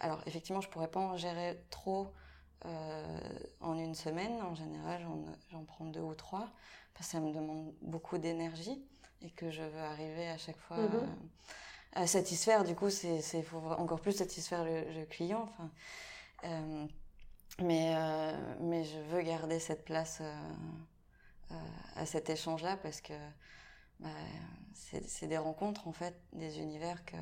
[0.00, 2.12] alors effectivement, je pourrais pas en gérer trop
[2.64, 4.42] en une semaine.
[4.42, 5.06] En général,
[5.52, 6.50] j'en prends deux ou trois
[6.94, 8.84] parce que ça me demande beaucoup d'énergie
[9.22, 11.08] et que je veux arriver à chaque fois mhm.
[11.94, 12.64] à, satisfaire.
[12.64, 15.48] Du coup, c'est faut encore plus satisfaire le, client.
[15.48, 15.70] Enfin,
[16.44, 16.86] euh,
[17.60, 21.54] mais, euh, mais je veux garder cette place euh,
[21.96, 23.14] à cet échange-là parce que
[23.98, 24.08] bah,
[24.72, 27.16] c'est des rencontres, en fait, des univers que,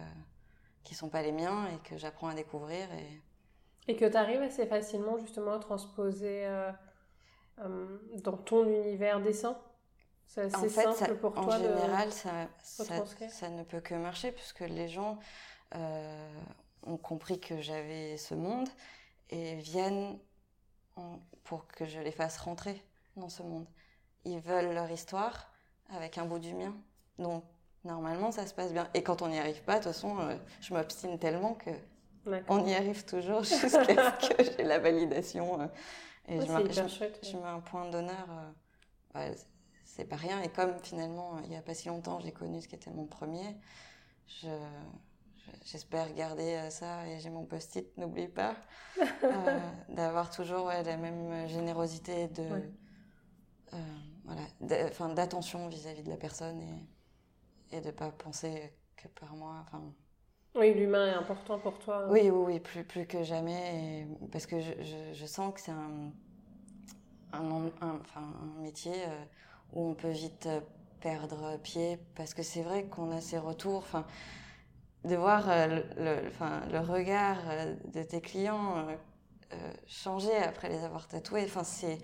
[0.85, 2.87] qui sont pas les miens et que j'apprends à découvrir.
[2.93, 6.47] Et, et que tu arrives assez facilement justement à transposer
[7.57, 9.57] dans ton univers dessin?
[10.27, 11.45] C'est en fait, simple pour toi.
[11.45, 15.19] En général, ça, ça, ne peut que marcher puisque les gens
[15.75, 16.41] euh,
[16.83, 18.69] ont compris que j'avais ce monde
[19.31, 20.19] et viennent
[21.45, 22.83] pour que je les fasse rentrer
[23.17, 23.67] dans ce monde.
[24.25, 25.51] Ils veulent leur histoire
[25.91, 26.75] avec un bout du mien.
[27.19, 27.45] Donc,
[27.85, 28.89] normalement, ça se passe bien.
[28.95, 31.71] Et quand on n'y arrive pas, de toute façon, euh, je m'obstine tellement que
[32.49, 35.61] on y arrive toujours jusqu'à ce que j'ai la validation.
[35.61, 35.67] Euh,
[36.29, 38.27] et je, mets, je, mets un point d'honneur
[39.97, 40.43] c'est pas rien.
[40.43, 43.07] Et comme finalement, il n'y a pas si longtemps, j'ai connu ce qui était mon
[43.07, 43.57] premier,
[45.65, 48.57] j'espère garder euh, ça et j'ai mon post-it, n'oublie pas,
[49.25, 52.43] euh, d'avoir toujours la même générosité de,
[53.73, 53.77] euh,
[54.25, 59.65] voilà, d'attention vis-à-vis de la personne et, et de pas penser que par moi.
[59.67, 59.83] Enfin,
[60.57, 62.07] oui, l'humain est important pour toi.
[62.11, 64.73] Oui, oui, oui, plus, plus que jamais, parce que je,
[65.13, 66.13] je, sens que c'est un,
[67.33, 68.95] un, enfin, un métier
[69.73, 70.61] où on peut vite euh,
[71.01, 73.79] perdre pied parce que c'est vrai qu'on a ces retours.
[73.79, 74.07] Enfin,
[75.05, 78.87] de voir euh, le, enfin, le regard euh, de tes clients
[79.87, 81.99] changer après les avoir tatoués, enfin, c'est,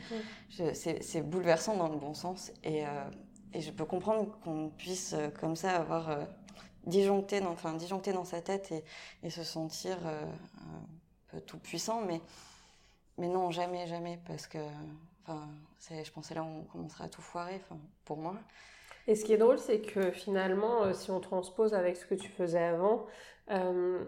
[1.03, 2.53] c'est, bouleversant dans le bon sens.
[2.62, 2.85] Et,
[3.53, 6.18] et je peux comprendre qu'on puisse comme ça avoir
[6.87, 8.85] disjoncté, dans, enfin, disjoncté dans sa tête et,
[9.25, 10.87] et se sentir un
[11.33, 12.01] peu tout puissant.
[12.03, 12.22] Mais,
[13.18, 14.59] mais non, jamais, jamais, parce que
[15.27, 18.35] Enfin, je pensais là on commencerait à tout foirer, enfin, pour moi.
[19.07, 22.15] Et ce qui est drôle, c'est que finalement, euh, si on transpose avec ce que
[22.15, 23.07] tu faisais avant,
[23.51, 24.05] euh,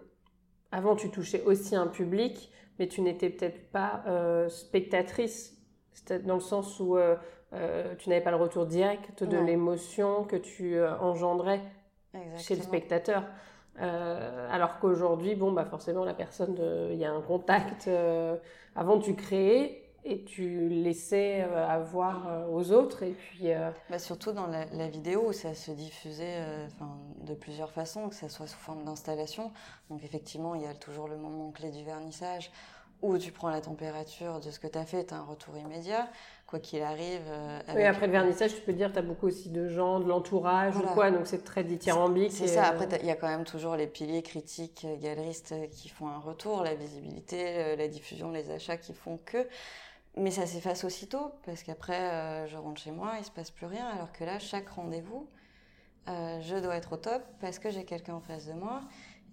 [0.71, 5.57] avant tu touchais aussi un public, mais tu n'étais peut-être pas euh, spectatrice,
[6.25, 6.99] dans le sens où
[7.99, 11.61] tu n'avais pas le retour direct de l'émotion que tu engendrais
[12.37, 13.25] chez le spectateur.
[13.79, 16.57] alors qu'aujourd'hui, bon, bah forcément, la personne,
[16.91, 17.89] il y a un contact.
[18.75, 23.99] avant, tu créais, et tu laissais euh, avoir euh, aux autres et puis euh, bah
[23.99, 26.43] surtout dans la, vidéo où ça se diffusait
[27.23, 29.51] de plusieurs façons que ça soit sous forme d'installation.
[29.89, 32.51] Donc effectivement il y a toujours le moment clé du vernissage
[33.03, 35.57] où tu prends la température de ce que tu as fait tu as un retour
[35.57, 36.09] immédiat.
[36.47, 37.23] Quoi qu'il arrive
[37.75, 40.77] oui après le vernissage tu peux dire tu as beaucoup aussi de gens de l'entourage
[40.77, 43.75] ou quoi donc c'est très dithyrambique c'est ça après il y a quand même toujours
[43.77, 48.93] les piliers critiques galeristes qui font un retour la visibilité la diffusion les achats qui
[48.93, 49.49] font que
[50.17, 53.67] mais ça s'efface aussitôt, parce qu'après, euh, je rentre chez moi, il se passe plus
[53.67, 55.29] rien, alors que là, chaque rendez-vous,
[56.09, 58.83] euh, je dois être au top parce que j'ai quelqu'un en face de moi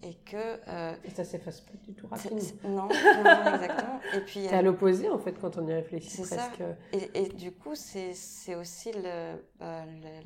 [0.03, 0.59] et que...
[0.67, 2.39] Euh, et ça s'efface pas du tout rapidement.
[2.63, 3.99] Non, non, exactement.
[4.13, 4.47] Et puis...
[4.47, 6.09] C'est à l'opposé, en fait, quand on y réfléchit.
[6.09, 6.49] C'est ça.
[6.93, 10.21] Et, et, du coup, c'est aussi, le, le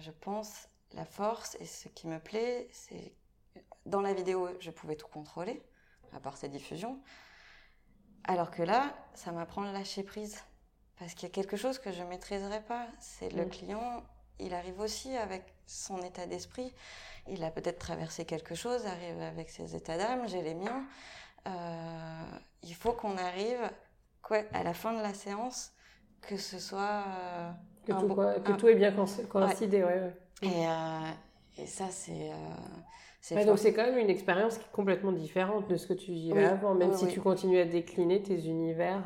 [0.00, 3.12] je pense, la force et ce qui me plaît, c'est...
[3.84, 5.60] Dans la vidéo, je pouvais tout contrôler,
[6.14, 7.00] à part sa diffusion.
[8.24, 10.38] Alors que là, ça m'apprend à lâcher prise.
[10.98, 12.86] Parce qu'il y a quelque chose que je ne maîtriserai pas.
[13.00, 13.50] C'est le mm.
[13.50, 14.02] client,
[14.38, 16.72] il arrive aussi avec son état d'esprit.
[17.28, 20.84] Il a peut-être traversé quelque chose, arrive avec ses états d'âme, j'ai les miens.
[21.46, 22.22] Euh,
[22.62, 23.70] il faut qu'on arrive
[24.22, 25.72] quoi, à la fin de la séance,
[26.20, 27.04] que ce soit...
[27.06, 27.50] Euh,
[27.86, 28.94] que, tout, que tout, est bien
[29.28, 30.14] coïncidé, ouais.
[30.42, 31.10] Et, euh,
[31.58, 32.30] et ça, c'est.
[33.30, 36.10] Euh, donc c'est quand même une expérience qui est complètement différente de ce que tu
[36.10, 39.02] vivais avant, même si tu continues à décliner tes univers.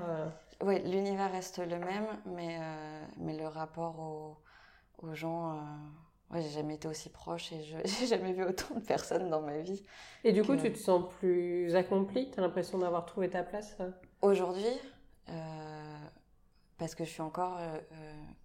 [0.65, 2.59] Oui, l'univers reste le même, mais,
[3.19, 5.61] mais le rapport aux, aux gens
[6.31, 9.43] Ouais, j'ai jamais été aussi proche et je j'ai jamais vu autant de personnes dans
[9.43, 9.83] ma vie.
[10.25, 12.31] Et du coup, tu te sens plus accomplie?
[12.31, 13.91] Tu as l'impression d'avoir trouvé ta place euh?
[14.23, 14.65] Aujourd'hui,
[15.29, 15.99] euh,
[16.79, 17.79] parce que je suis encore, euh,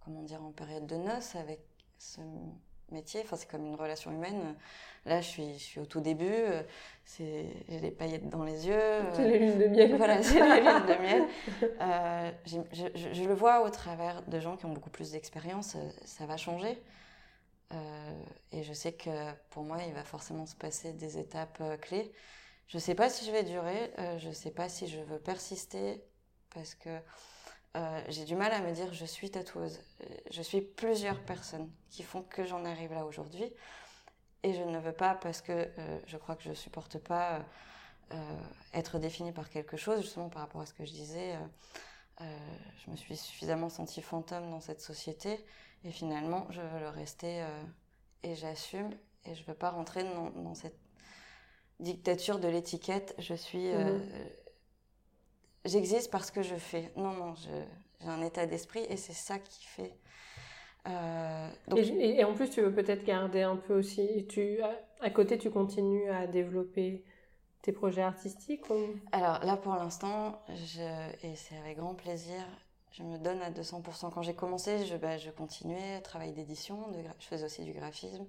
[0.04, 1.60] comment dire, en période de noces avec
[1.98, 2.20] ce
[2.92, 3.22] métier.
[3.24, 4.54] Enfin, c'est comme une relation humaine.
[5.04, 6.44] Là, je suis, je suis au tout début.
[7.04, 9.02] C'est, j'ai les paillettes dans les yeux.
[9.14, 9.96] C'est les lunes de miel.
[9.96, 11.24] Voilà, c'est les lunes de miel.
[12.46, 15.76] je, je, je, le vois au travers de gens qui ont beaucoup plus d'expérience.
[16.04, 16.78] Ça va changer.
[17.72, 19.10] Euh, et je sais que
[19.50, 22.12] pour moi, il va forcément se passer des étapes euh, clés.
[22.68, 25.00] Je ne sais pas si je vais durer, euh, je ne sais pas si je
[25.00, 26.02] veux persister,
[26.54, 26.90] parce que
[28.08, 29.80] j'ai du mal à me dire je suis tatoueuse.
[30.30, 33.52] Je suis plusieurs personnes qui font que j'en arrive là aujourd'hui.
[34.42, 35.70] Et je ne veux pas parce que
[36.06, 37.40] je crois que je supporte pas
[38.74, 41.38] être définie par quelque chose, justement par rapport à ce que je disais.
[42.20, 45.44] je me suis suffisamment sentie fantôme dans cette société
[45.84, 47.62] et finalement, je veux le rester euh,
[48.22, 48.90] et j'assume.
[49.24, 50.78] Et je veux pas rentrer dans, cette
[51.80, 53.14] dictature de l'étiquette.
[53.18, 53.68] Je suis.
[53.68, 54.02] Euh, mhm.
[55.64, 56.92] J'existe parce que je fais.
[56.96, 59.94] Non, non, j'ai un état d'esprit et c'est ça qui fait.
[60.88, 64.26] Euh, et, en plus, tu veux peut-être garder un peu aussi.
[64.28, 64.58] Tu,
[65.00, 67.04] à, côté, tu continues à développer
[67.62, 68.64] tes projets artistiques
[69.12, 70.42] Alors là, pour l'instant,
[71.22, 72.44] et c'est avec grand plaisir,
[72.92, 74.10] je me donne à 200%.
[74.12, 78.26] Quand j'ai commencé, je, bah, je continuais, travail d'édition, je faisais aussi du graphisme,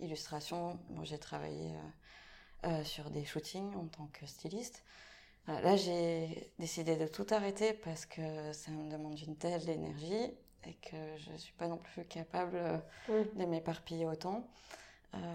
[0.00, 0.78] illustration.
[0.90, 4.82] Bon, j'ai travaillé euh, euh, sur des shootings en tant que styliste.
[5.48, 10.30] Là, j'ai décidé de tout arrêter parce que ça me demande une telle énergie
[10.64, 14.46] et que je ne suis pas non plus capable euh, de m'éparpiller autant.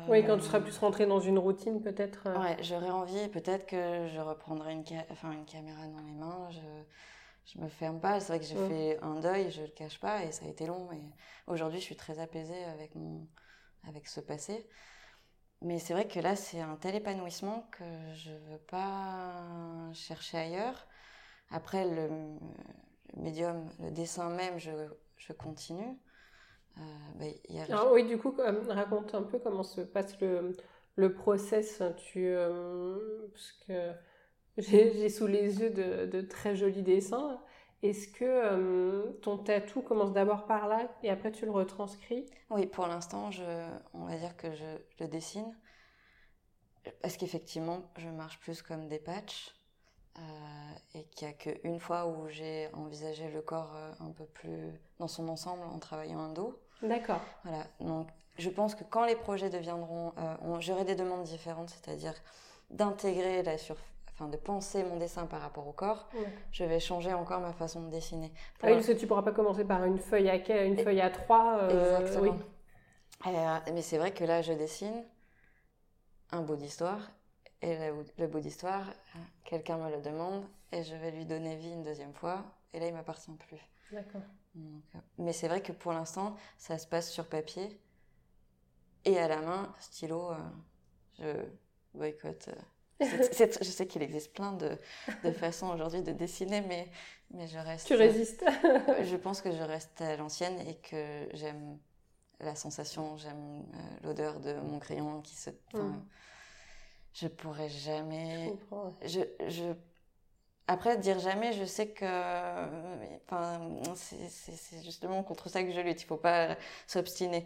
[0.08, 2.28] oui, quand tu seras plus rentré dans une routine, peut-être.
[2.40, 6.50] Ouais, j'aurais envie, peut-être que je reprendrai une, enfin, une caméra dans les mains.
[6.52, 6.60] Je
[7.48, 8.20] je me ferme pas.
[8.20, 10.66] C'est vrai que j'ai fait un deuil, je le cache pas, et ça a été
[10.66, 10.92] long.
[10.92, 11.02] Et
[11.48, 13.26] aujourd'hui, je suis très apaisée avec mon,
[13.88, 14.68] avec ce passé.
[15.62, 19.44] Mais c'est vrai que là, c'est un tel épanouissement que je veux pas
[19.94, 20.88] chercher ailleurs.
[21.50, 22.10] Après, le,
[23.16, 24.72] médium, le dessin même, je,
[25.18, 25.98] je continue.
[26.78, 26.82] Euh,
[27.16, 27.26] bah,
[27.70, 28.36] Alors, oui, du coup,
[28.70, 30.56] raconte un peu comment se passe le,
[30.96, 31.82] le process.
[31.98, 33.94] Tu, euh, parce que
[34.58, 37.42] j'ai sous les yeux de, très jolis dessins.
[37.84, 42.26] Est-ce que euh, ton tatou commence d'abord par là et après tu le retranscris?
[42.50, 43.30] Oui, pour l'instant,
[43.94, 44.66] on va dire que je,
[45.00, 45.56] le dessine.
[47.02, 49.54] Parce qu'effectivement, je marche plus comme des patchs.
[50.18, 50.22] Euh,
[50.96, 54.74] et qu'il n'y a qu'une fois où j'ai envisagé le corps euh, un peu plus
[54.98, 56.60] dans son ensemble en travaillant un dos.
[56.82, 57.22] D'accord.
[57.44, 57.68] Voilà.
[57.80, 58.08] Donc,
[58.40, 60.14] je pense que quand les projets deviendront.
[60.60, 62.16] J'aurai des demandes différentes, c'est-à-dire
[62.72, 66.10] d'intégrer la surface enfin de penser mon dessin par rapport au corps,
[66.52, 68.32] je vais changer encore ma façon de dessiner.
[68.62, 71.12] ah oui, parce que tu pourras pas commencer par une feuille à une feuille à
[71.12, 71.60] trois.
[71.60, 72.40] Euh, Exactement.
[73.28, 75.04] Euh, mais c'est vrai que là, je dessine
[76.32, 77.00] un bout d'histoire
[77.62, 77.78] et
[78.18, 78.86] le, bout d'histoire,
[79.44, 82.88] quelqu'un me le demande et je vais lui donner vie une deuxième fois et là,
[82.88, 83.60] il m'appartient plus.
[83.92, 84.22] D'accord.
[84.56, 84.60] Euh,
[85.20, 87.80] mais c'est vrai que pour l'instant, ça se passe sur papier
[89.06, 90.32] et à la main, stylo,
[91.20, 91.46] je
[91.94, 92.50] boycotte
[93.00, 94.78] je sais qu'il existe plein de,
[95.24, 96.88] de façons aujourd'hui de dessiner, mais,
[97.32, 97.88] mais je reste.
[97.88, 98.44] Tu résistes.
[99.04, 101.78] je pense que je reste à l'ancienne et que j'aime
[102.40, 105.50] la sensation, j'aime euh, l'odeur de mon crayon qui se.
[107.14, 108.54] Je pourrais jamais.
[109.04, 109.74] Je, je,
[110.68, 112.06] Après, dire jamais, je sais que.
[113.26, 113.60] Enfin,
[113.96, 116.02] c'est justement contre ça que je lutte.
[116.02, 117.46] Il ne faut pas s'obstiner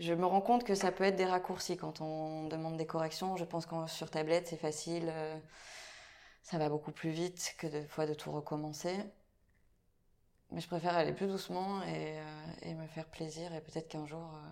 [0.00, 3.36] je me rends compte que ça peut être des raccourcis quand on demande des corrections.
[3.36, 5.08] Je pense que sur tablette, c'est facile.
[5.08, 5.36] Euh,
[6.42, 8.96] ça va beaucoup plus vite que de fois de tout recommencer.
[10.52, 13.54] Mais je préfère aller plus doucement et, euh, me faire plaisir.
[13.54, 14.48] Et peut-être qu'un jour, euh,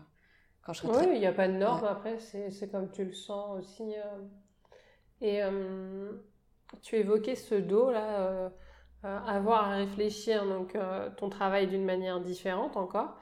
[0.63, 2.19] quand je serai Oui, il n'y a pas de normes après.
[2.19, 3.95] C'est comme tu le sens aussi.
[5.23, 5.41] Et
[6.83, 8.53] tu évoquais ce dos là.
[9.03, 10.77] avoir à réfléchir donc
[11.17, 13.17] ton travail d'une manière différente encore.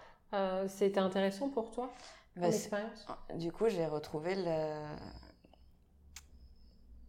[0.67, 1.89] C'était intéressant pour toi?
[2.37, 2.49] Bah,
[3.35, 4.85] du coup, j'ai retrouvé le,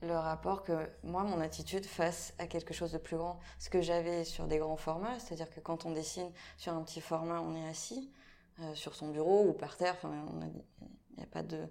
[0.01, 3.81] le rapport que moi, mon attitude face à quelque chose de plus grand, ce que
[3.81, 7.55] j'avais sur des grands formats, c'est-à-dire que quand on dessine sur un petit format, on
[7.55, 8.11] est assis
[8.59, 11.67] euh, sur son bureau ou par terre, il n'y a pas de...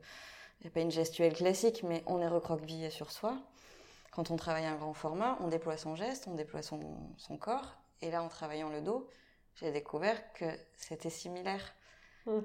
[0.64, 3.38] a pas une gestuelle classique, mais on est recroquevillé sur soi.
[4.11, 6.81] Quand on travaille un grand format, on déploie son geste, on déploie son,
[7.19, 7.77] son corps.
[8.01, 9.09] Et là, en travaillant le dos,
[9.57, 11.75] j'ai découvert que c'était similaire.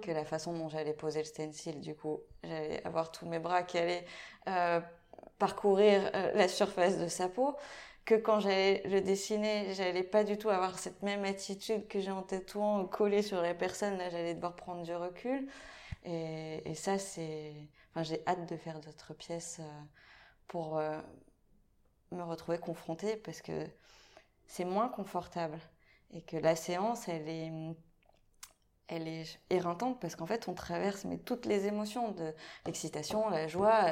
[0.02, 1.80] Que la façon dont j'allais poser le stencil.
[1.82, 4.06] Du coup, j'allais avoir tous mes bras qui allaient
[4.48, 4.80] euh,
[5.39, 7.56] parcourir euh, la surface de sa peau.
[8.06, 12.12] Que quand j'allais le dessiner, j'allais pas du tout avoir cette même attitude que j'ai
[12.12, 13.98] en tatouant collé sur les personnes.
[13.98, 15.48] Là, j'allais devoir prendre du recul.
[16.04, 17.54] Et, et ça, c'est.
[17.91, 19.82] Enfin, j'ai hâte de faire d'autres pièces euh,
[20.48, 20.82] pour
[22.12, 23.67] me retrouver confrontée parce que
[24.48, 25.58] c'est moins confortable
[26.13, 27.52] et que la séance, elle est,
[28.91, 32.34] elle est éreintante parce qu'en fait, on traverse mais toutes les émotions de
[32.65, 33.86] l'excitation, la joie,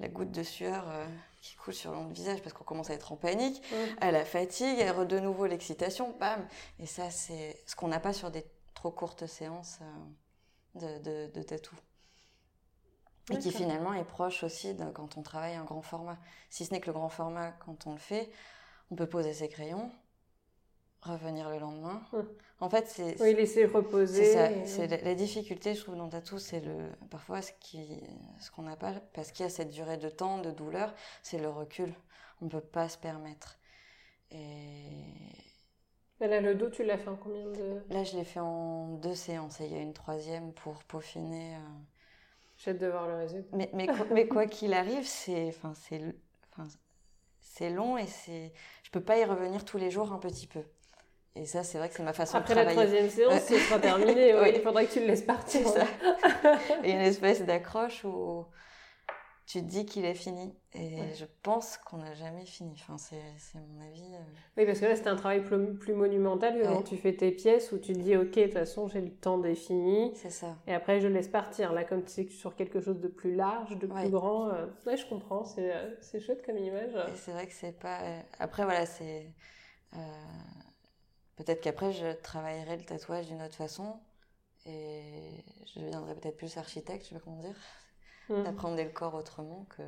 [0.00, 1.06] la, goutte de sueur euh,
[1.40, 3.62] qui coule sur le visage parce qu'on commence à être en panique,
[4.00, 6.46] à la fatigue, à de nouveau l'excitation, bam.
[6.80, 9.78] Et ça, c'est ce qu'on n'a pas sur des trop courtes séances
[10.82, 11.76] euh, de, de, tatou.
[13.30, 16.18] Et qui finalement est proche aussi de quand on travaille un grand format.
[16.50, 18.28] Si ce n'est que le grand format, quand on le fait,
[18.90, 19.92] on peut poser ses crayons,
[21.02, 22.02] revenir le lendemain.
[22.60, 23.20] En fait, c'est.
[23.20, 24.64] Oui, laisser reposer.
[24.64, 27.52] C'est la, la, difficulté, je trouve, dans tatou, c'est le parfois ce
[28.54, 31.48] qu'on n'a pas, parce qu'il y a cette durée de temps, de douleur, c'est le
[31.48, 31.92] recul.
[32.40, 33.58] On ne peut pas se permettre.
[34.30, 34.88] Et.
[36.20, 37.82] Là, le dos, tu l'as fait en combien de.
[37.90, 41.56] Là, je l'ai fait en deux séances et il y a une troisième pour peaufiner.
[41.56, 41.58] Euh...
[42.58, 43.56] J'ai hâte de voir le résultat.
[43.56, 45.48] Mais, mais, mais quoi qu'il arrive, c'est.
[45.48, 46.00] Enfin, c'est.
[46.52, 46.68] Enfin,
[47.40, 48.52] c'est long et c'est
[48.84, 50.62] je peux pas y revenir tous les jours un petit peu.
[51.34, 52.68] Et ça, c'est vrai que c'est ma façon de travailler.
[52.68, 54.34] Après la troisième séance, ce sera terminé.
[54.40, 54.52] oui.
[54.54, 55.66] Il faudrait que tu le laisses partir.
[55.66, 55.86] Ça.
[56.84, 58.44] et une espèce d'accroche où
[59.46, 60.54] tu te dis qu'il est fini.
[60.74, 62.72] Et je pense qu'on n'a jamais fini.
[62.74, 64.14] Enfin, c'est mon avis.
[64.14, 64.18] Euh.
[64.56, 67.32] Oui, parce que là, c'est un travail plus, plus monumental que quand tu fais tes
[67.32, 70.12] pièces où tu te dis, OK, de toute façon, j'ai le temps défini.
[70.14, 70.56] C'est ça.
[70.66, 71.72] Et après, je laisse partir.
[71.72, 74.48] Là, comme tu sais que sur quelque chose de plus large, de plus grand.
[74.48, 74.66] Euh...
[74.86, 75.44] Ouais, je comprends.
[75.58, 76.94] Euh, c'est chouette comme image.
[77.16, 78.00] c'est vrai que c'est pas.
[78.02, 79.26] Euh, après, voilà, c'est.
[81.36, 83.98] Peut-être qu'après, je travaillerai le tatouage d'une autre façon.
[84.66, 87.56] Et je deviendrai peut-être plus architecte, je sais pas comment dire.
[88.28, 88.42] Mmh.
[88.44, 89.82] d'apprendre le corps autrement que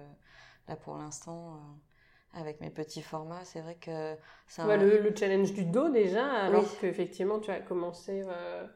[0.66, 4.16] là pour l'instant euh, avec mes petits formats c'est vrai que
[4.48, 4.76] c'est un...
[4.76, 8.66] le, challenge du dos déjà alors qu'effectivement tu as commencé euh,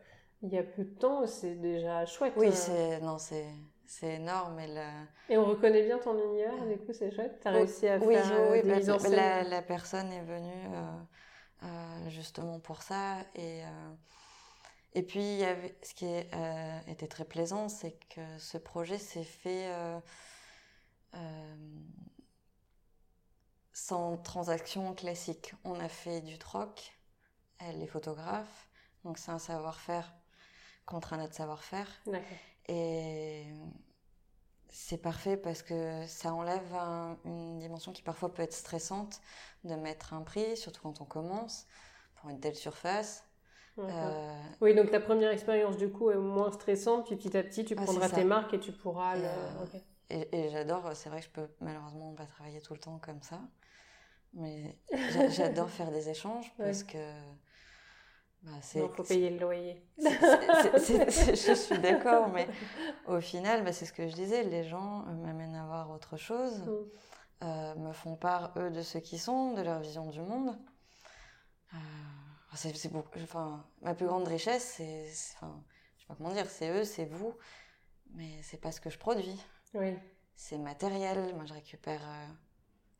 [0.43, 2.53] il y a peu de temps c'est déjà chouette oui euh.
[2.53, 3.47] c'est non c'est
[3.85, 7.51] c'est énorme et, et on reconnaît bien ton univers du coup c'est chouette tu as
[7.51, 8.09] réussi à faire
[8.53, 10.69] oui, des en scène la, la, personne est venue
[12.09, 13.63] justement pour ça et
[14.95, 18.99] et puis, il y avait, ce qui euh, était très plaisant, c'est que ce projet
[18.99, 20.01] s'est fait euh,
[21.15, 21.57] euh,
[23.73, 25.55] sans transaction classique.
[25.65, 26.99] On a fait du troc,
[27.59, 28.69] elle est photographe,
[29.05, 30.13] donc c'est un savoir-faire
[30.87, 31.89] contre un autre savoir-faire.
[32.67, 33.45] Et
[34.71, 36.75] c'est parfait parce que ça enlève
[37.25, 39.21] une dimension qui parfois peut être stressante
[39.65, 41.67] de mettre un prix, surtout quand on commence,
[42.17, 43.25] pour une telle surface.
[43.79, 47.65] Euh, oui, donc ta première expérience du coup est moins stressante, puis petit à petit
[47.65, 49.27] tu prendras tes marques et tu pourras et, le...
[49.29, 53.23] Euh, et, j'adore, c'est vrai que je peux malheureusement pas travailler tout le temps comme
[53.23, 53.41] ça,
[54.33, 54.77] mais
[55.31, 56.99] j'adore faire des échanges parce que.
[58.43, 59.83] Bah, Il faut payer le loyer.
[59.99, 62.49] je suis d'accord, mais
[63.07, 66.17] au final, bah, c'est ce que je disais, les gens euh, m'amènent à voir autre
[66.17, 66.63] chose,
[67.43, 67.81] mm.
[67.81, 70.57] me font part, eux, de ce qu'ils sont, de leur vision du monde.
[73.23, 75.63] Enfin, ma plus grande richesse, c'est, enfin,
[75.97, 77.35] je sais pas comment dire, c'est eux, c'est vous,
[78.15, 79.41] mais c'est pas ce que je produis.
[79.75, 79.97] Oui.
[80.35, 81.35] C'est matériel.
[81.35, 82.27] Moi, je récupère euh,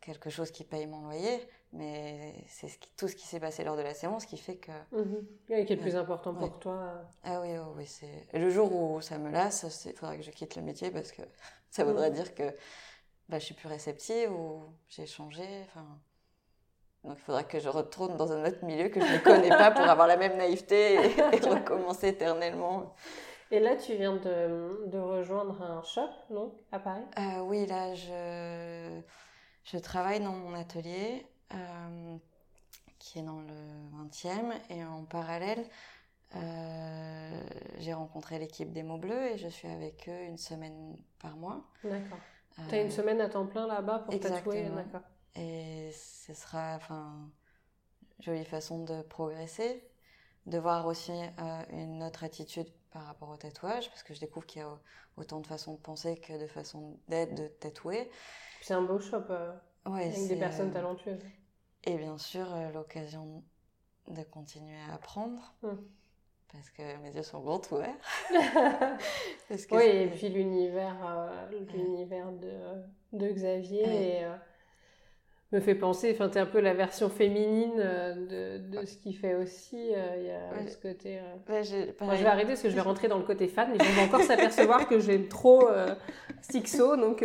[0.01, 3.63] quelque chose qui paye mon loyer, mais c'est ce qui, tout ce qui s'est passé
[3.63, 4.73] lors de la séance qui fait que.
[4.93, 5.17] Mmh.
[5.51, 7.03] Et qui est le plus important pour toi.
[7.25, 8.27] Ah oui, oui, c'est.
[8.33, 11.23] le jour où ça me lasse, il faudra que je quitte le métier parce que
[11.71, 12.15] ça voudrait mmh.
[12.15, 12.55] dire que
[13.29, 15.45] bah, je suis plus réceptive ou j'ai changé.
[15.67, 15.87] Enfin.
[17.05, 19.71] Donc il faudra que je retourne dans un autre milieu que je ne connais pas
[19.71, 22.95] pour avoir la même naïveté et, recommencer éternellement.
[23.51, 27.05] Et là, tu viens de, de rejoindre un shop, non, à Paris?
[27.19, 29.01] Euh, Oui, là, je,
[29.65, 31.25] je travaille dans mon atelier
[32.99, 35.65] qui est dans le 20e et en parallèle,
[36.37, 37.41] euh,
[37.79, 41.65] j'ai rencontré l'équipe des mots bleus et je suis avec eux une semaine par mois.
[41.83, 42.19] D'accord.
[42.69, 45.01] tu as une semaine à temps plein là-bas pour tatouer D'accord.
[45.37, 47.31] Et ce sera enfin,
[48.19, 49.89] une jolie façon de progresser,
[50.47, 54.47] de voir aussi euh, une autre attitude par rapport au tatouage, parce que je découvre
[54.47, 54.79] qu'il y a
[55.17, 58.11] autant de façons de penser que de façons d'être, de tatouer.
[58.61, 59.53] C'est un beau shop euh,
[59.85, 61.23] avec des personnes euh, talentueuses.
[61.89, 63.43] Et bien sûr, l'occasion
[64.09, 65.55] de continuer à apprendre.
[65.63, 65.83] Hum.
[66.53, 67.95] Parce que mes yeux sont grands ouverts.
[69.71, 70.97] oui, et puis l'univers,
[71.75, 72.53] l'univers de,
[73.13, 74.25] de Xavier et
[75.53, 79.17] me fait penser, enfin, t'es un peu la version féminine euh, de, de ce qu'il
[79.17, 79.95] fait aussi.
[79.95, 81.19] Euh, il y a ce côté.
[81.19, 81.37] Euh...
[82.01, 84.03] Moi, je vais arrêter parce que je vais rentrer dans le côté fan et vont
[84.03, 85.95] encore s'apercevoir que j'aime trop euh,
[86.43, 87.25] Stixo, donc.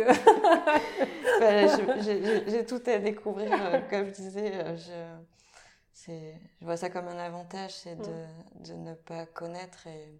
[1.40, 3.50] j'ai tout à découvrir,
[3.90, 4.52] comme je disais.
[4.76, 6.12] je,
[6.60, 10.18] je vois ça comme un avantage, c'est de, de, ne pas connaître et,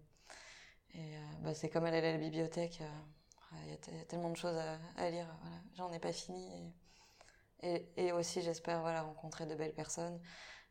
[0.93, 2.81] et bah, c'est comme aller à la bibliothèque.
[3.65, 5.27] Il y, a tellement de choses à, à lire.
[5.41, 5.57] Voilà.
[5.77, 6.45] J'en ai pas fini.
[6.45, 6.84] Et
[7.97, 10.19] et, aussi, j'espère voilà, rencontrer de belles personnes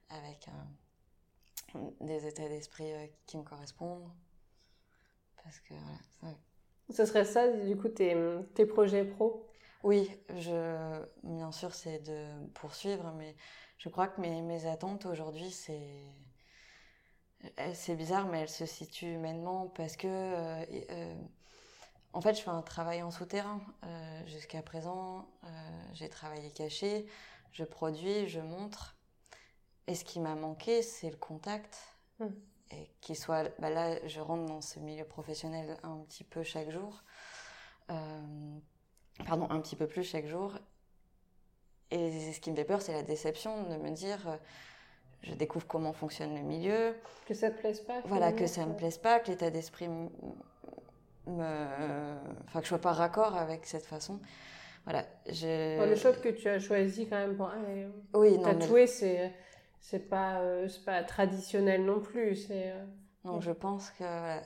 [0.08, 0.48] avec
[2.00, 4.10] des états d'esprit euh, qui me correspondent.
[5.42, 5.74] Parce que
[6.20, 6.38] voilà.
[6.90, 8.16] Ce serait ça, du coup, tes,
[8.54, 9.48] tes projets pro?
[9.82, 13.36] Oui, je, bien sûr, c'est de poursuivre, mais
[13.78, 16.12] je crois que mes, mes attentes aujourd'hui, c'est.
[17.74, 20.06] C'est bizarre, mais elles se situent humainement parce que.
[20.08, 21.14] Euh, euh,
[22.14, 23.60] en fait, je fais un travail en souterrain.
[23.84, 25.48] Euh, jusqu'à présent, euh,
[25.92, 27.06] j'ai travaillé caché,
[27.52, 28.96] je produis, je montre.
[29.88, 31.76] Et ce qui m'a manqué, c'est le contact.
[32.20, 32.28] Hmm.
[32.70, 33.50] Et qu'il soit.
[33.58, 37.02] Bah là, je rentre dans ce milieu professionnel un petit peu chaque jour.
[37.90, 38.56] Euh,
[39.26, 40.54] pardon, un petit peu plus chaque jour.
[41.90, 44.38] Et ce qui me fait peur, c'est la déception de me dire
[45.22, 46.96] je découvre comment fonctionne le milieu.
[47.26, 49.88] Que ça te plaise pas Voilà, que ça me plaise pas, que l'état d'esprit
[51.26, 54.20] enfin que je sois pas raccord avec cette façon.
[54.84, 55.06] Voilà.
[55.26, 57.50] le choc que tu as choisi quand même pour
[58.14, 59.32] oui, tatouer, c'est
[59.80, 62.36] c'est pas euh, c'est pas traditionnel non plus.
[62.36, 62.84] C'est euh,
[63.24, 64.04] donc je pense que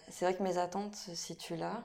[0.08, 1.84] c'est vrai que mes attentes se situent là.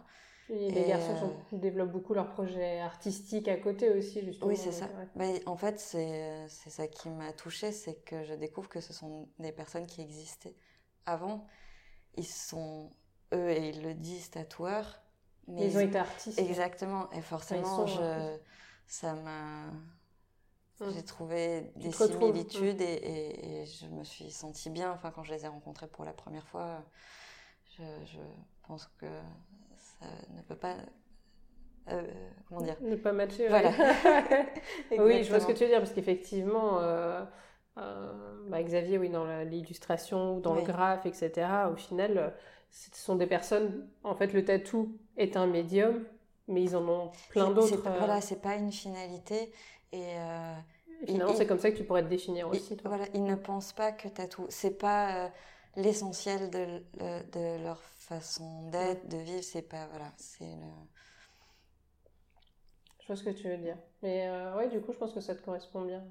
[0.49, 4.47] Et les garçons euh, développent beaucoup leurs projets artistiques à côté aussi, justement.
[4.47, 4.89] Oui, c'est ça.
[5.15, 9.29] Mais en fait, c'est ça qui m'a touchée, c'est que je découvre que ce sont
[9.39, 10.55] des personnes qui existaient
[11.05, 11.47] avant.
[12.17, 12.91] Ils sont
[13.33, 15.01] eux, et ils le disent tatoueurs.
[15.47, 16.39] Mais ils ont été artistes.
[16.39, 17.11] Exactement.
[17.11, 18.37] Et forcément, je,
[18.87, 19.69] ça m'a.
[20.79, 20.91] Hum.
[20.93, 22.87] J'ai trouvé des similitudes hum.
[22.87, 24.91] et, et, je me suis sentie bien.
[24.91, 26.83] Enfin, quand je les ai rencontrés pour la première fois,
[27.77, 28.19] je, je
[28.67, 29.07] pense que
[29.77, 30.75] ça ne peut pas
[31.91, 32.01] euh,
[32.47, 33.47] comment dire Ne pas matcher.
[33.47, 33.71] Voilà.
[34.97, 37.23] oui, je vois ce que tu veux dire, parce qu'effectivement, euh,
[37.77, 38.11] euh,
[38.47, 42.33] bah, Xavier, oui, dans l'illustration ou dans le graphe, etc., au final,
[42.73, 46.03] ce sont des personnes, en fait, le tatou est un médium,
[46.47, 47.87] mais ils en ont plein d'autres.
[47.87, 47.97] Euh.
[47.99, 49.53] Voilà, c'est pas une finalité.
[49.91, 50.55] Et, euh,
[51.05, 52.75] finalement, c'est comme ça que tu pourrais te définir aussi.
[52.83, 55.29] Voilà, ils ne pensent pas que tatou, c'est pas euh,
[55.75, 56.83] l'essentiel de,
[57.31, 59.43] de, leur façon d'être, de vivre.
[59.43, 60.71] C'est pas voilà, c'est le.
[63.01, 63.77] Je vois ce que tu veux dire.
[64.01, 66.03] Mais ouais, du coup, je pense que ça te correspond bien.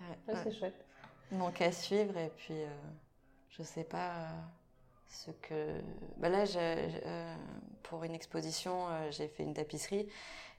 [0.00, 0.84] Ouais, C'est chouette.
[1.32, 2.56] Donc à suivre et puis
[3.50, 4.26] je sais pas
[5.10, 5.80] ce que
[6.18, 7.34] bah là euh,
[7.82, 10.08] pour une exposition euh, j'ai fait une tapisserie.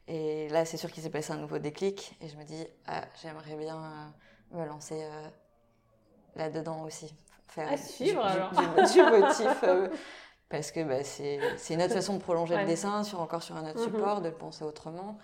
[0.08, 2.18] Et là c'est sûr qu'il s'est passé un nouveau déclic.
[2.22, 5.02] Et je me dis ah j'aimerais bien euh, me lancer
[6.36, 7.16] là-dedans aussi.
[7.48, 8.52] Faire à suivre du, alors.
[8.52, 9.64] du, motif
[10.50, 11.40] parce que bah, c'est
[11.74, 13.86] une autre façon de prolonger le dessin sur encore sur un autre mhm.
[13.86, 15.18] support de le penser autrement.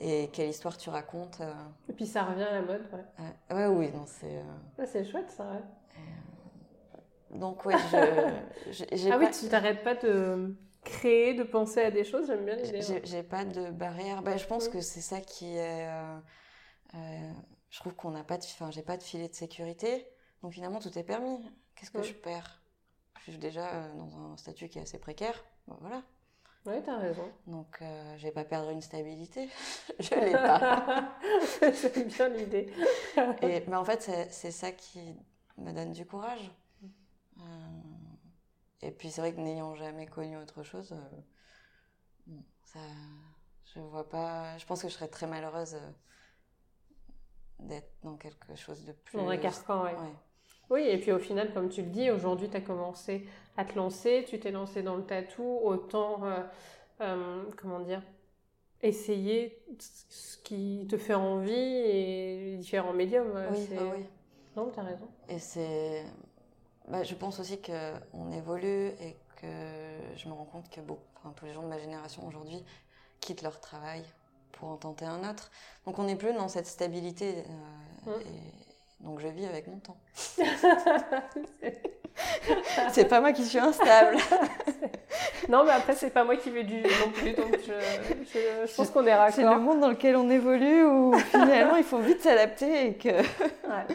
[0.00, 1.40] Et quelle histoire tu racontes
[1.88, 3.56] et puis ça revient à la mode ouais.
[3.56, 4.42] Ouais oui non c'est
[4.86, 5.62] c'est chouette ça ouais.
[7.32, 7.74] Donc, ouais,
[8.70, 9.08] je.
[9.12, 10.54] ah oui, tu t'arrêtes pas de
[10.84, 12.80] créer, de penser à des choses, j'aime bien l'idée.
[13.04, 14.22] J'ai pas de barrière.
[14.22, 14.72] Bah, je pense mm.
[14.72, 15.88] que c'est ça qui est.
[15.88, 16.18] Euh,
[16.94, 17.32] euh,
[17.70, 18.44] je trouve qu'on n'a pas de.
[18.44, 20.06] Enfin, j'ai pas de filet de sécurité.
[20.42, 21.38] Donc, finalement, tout est permis.
[21.74, 22.04] Qu'est-ce que mm.
[22.04, 22.62] je perds?
[23.24, 25.42] Je suis déjà euh, dans un statut qui est assez précaire.
[25.66, 26.02] Bon, voilà.
[26.66, 27.28] Oui, t'as raison.
[27.48, 29.48] Donc, je vais pas perdre une stabilité.
[29.98, 31.18] je l'ai pas.
[31.72, 32.72] c'est bien l'idée.
[33.42, 35.16] mais en fait, c'est ça qui
[35.58, 36.52] me donne du courage.
[37.42, 42.32] Euh, et puis c'est vrai que n'ayant jamais connu autre chose, euh,
[42.64, 42.80] ça,
[43.74, 44.56] je vois pas.
[44.58, 45.90] Je pense que je serais très malheureuse euh,
[47.60, 49.18] d'être dans quelque chose de plus.
[49.18, 50.08] Dans un carcan, oui.
[50.70, 53.28] Oui, et puis au final, comme tu le dis, aujourd'hui, tu as commencé
[53.58, 56.22] à te lancer, tu t'es lancé dans le tatou, autant,
[56.98, 58.02] comment dire,
[58.80, 63.32] essayer ce qui te fait envie et différents médiums.
[63.50, 64.06] Oui, ah oui.
[64.56, 65.08] Non, tu as raison.
[65.28, 66.06] Et c'est
[66.92, 69.46] bah, je pense aussi qu'on évolue et que
[70.14, 70.80] je me rends compte que
[71.16, 72.62] enfin, tous les gens de ma génération aujourd'hui
[73.20, 74.04] quittent leur travail
[74.52, 75.50] pour en tenter un autre.
[75.86, 77.44] Donc on n'est plus dans cette stabilité.
[78.06, 78.20] Euh, mmh.
[78.20, 79.96] et donc je vis avec mon temps.
[82.92, 84.18] c'est pas moi qui suis instable.
[85.48, 87.72] non, mais après, c'est pas moi qui vais du non plus, donc je,
[88.66, 89.34] je, pense qu'on est raccord.
[89.34, 93.08] C'est le monde dans lequel on évolue où finalement il faut vite s'adapter et que.
[93.08, 93.86] ouais,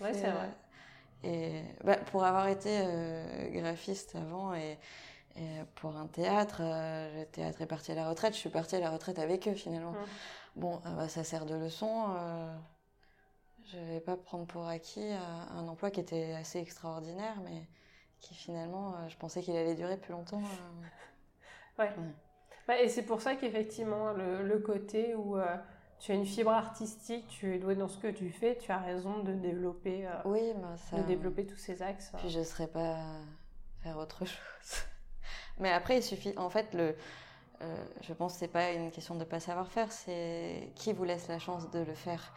[0.00, 0.48] ouais c'est vrai.
[1.24, 4.78] Et bah, pour avoir été euh, graphiste avant et,
[5.74, 8.80] pour un théâtre, euh, le théâtre est parti à la retraite, je suis partie à
[8.80, 9.94] la retraite avec eux finalement.
[10.54, 12.06] Bon, euh, bah, ça sert de leçon.
[13.66, 17.66] Je vais pas prendre pour acquis un emploi qui était assez extraordinaire, mais
[18.20, 20.40] qui finalement, je pensais qu'il allait durer plus longtemps.
[21.78, 21.90] ouais.
[22.66, 25.36] Bah, et c'est pour ça qu'effectivement, le, côté où
[25.98, 28.78] tu as une fibre artistique, tu es doué dans ce que tu fais, tu as
[28.78, 32.12] raison de développer, oui, bah, de développer tous ces axes.
[32.18, 32.96] Puis je ne serais pas
[33.82, 34.84] faire autre chose.
[35.58, 36.34] Mais après, il suffit.
[36.36, 36.94] En fait, le,
[37.62, 41.04] euh, je pense que c'est pas une question de pas savoir faire, c'est qui vous
[41.04, 42.32] laisse la chance de le faire.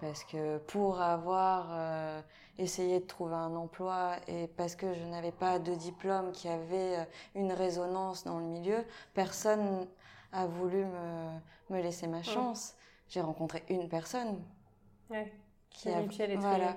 [0.00, 2.20] Parce que pour avoir euh,
[2.58, 6.98] essayé de trouver un emploi et parce que je n'avais pas de diplôme qui avait
[6.98, 8.84] euh, une résonance dans le milieu,
[9.14, 9.86] personne
[10.32, 11.28] a voulu me,
[11.70, 12.75] me laisser ma chance.
[13.08, 14.42] J'ai rencontré une personne
[15.70, 16.02] qui a à
[16.36, 16.76] voilà.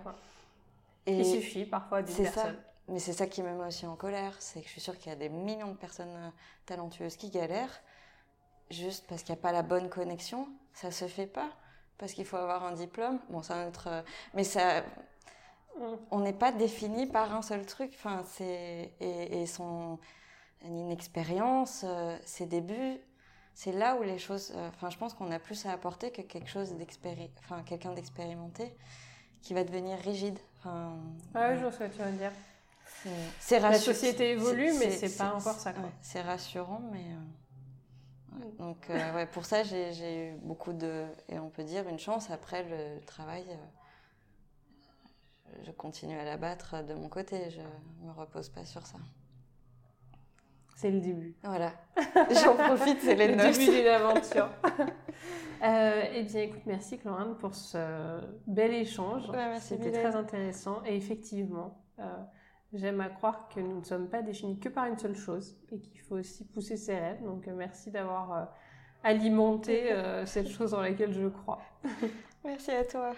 [1.06, 2.56] Et Il suffit parfois d'une personne.
[2.56, 2.70] Ça.
[2.90, 5.10] Mais c'est ça qui me met aussi en colère, c'est que je suis sûre qu'il
[5.10, 6.30] y a des millions de personnes euh,
[6.66, 7.82] talentueuses qui galèrent
[8.72, 10.48] juste parce qu'il n'y a pas la bonne connexion.
[10.74, 11.50] Ça se fait pas
[11.98, 13.20] parce qu'il faut avoir un diplôme.
[13.30, 14.02] Bon, c'est un autre, euh,
[14.34, 14.84] mais ça,
[16.12, 17.92] on n'est pas défini par un seul truc.
[17.94, 20.00] Enfin, c'est et, son
[20.64, 23.00] inexpérience, euh, ses débuts,
[23.60, 24.54] c'est là où les choses.
[24.70, 28.74] Enfin, je pense qu'on a plus à apporter que quelque chose d'expéri, enfin, quelqu'un d'expérimenté
[29.42, 30.40] qui va devenir rigide.
[30.60, 30.98] Enfin,
[31.34, 32.32] ah oui, je vois ce que tu veux dire.
[33.38, 35.74] C'est La société évolue, mais c'est pas encore ça.
[36.02, 37.04] c'est rassurant, mais.
[37.04, 41.06] Euh, donc, euh, ouais, pour ça, j'ai eu beaucoup de.
[41.28, 42.32] Et on peut dire une chance.
[42.32, 43.56] Après, le travail, euh,
[45.66, 47.50] je continue à l'abattre de mon côté.
[47.50, 49.00] Je me repose pas sur ça.
[50.80, 51.36] C'est le début.
[51.44, 51.74] Voilà.
[52.44, 54.50] J'en profite, c'est les Le début d'une aventure.
[55.62, 59.24] eh bien, écoute, merci Clorane pour ce bel échange.
[59.60, 60.82] C'était très intéressant.
[60.86, 61.78] Et effectivement,
[62.74, 65.80] J'aime à croire que nous ne sommes pas définis que par une seule chose et
[65.80, 67.24] qu'il faut aussi pousser ses rêves.
[67.24, 68.46] Donc euh, merci d'avoir euh,
[69.04, 71.62] alimenté euh, cette chose dans laquelle je crois.
[72.46, 73.14] merci à toi.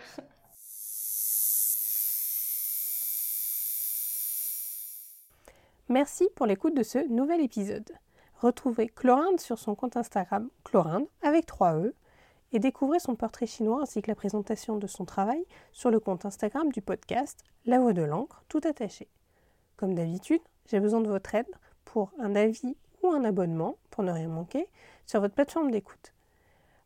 [5.91, 7.91] Merci pour l'écoute de ce nouvel épisode.
[8.39, 11.93] Retrouvez Chlorinde sur son compte Instagram Chlorinde avec 3 E
[12.53, 16.23] et découvrez son portrait chinois ainsi que la présentation de son travail sur le compte
[16.23, 19.09] Instagram du podcast La Voix de l'encre tout attaché.
[19.75, 24.13] Comme d'habitude, j'ai besoin de votre aide pour un avis ou un abonnement, pour ne
[24.13, 24.69] rien manquer,
[25.05, 26.13] sur votre plateforme d'écoute.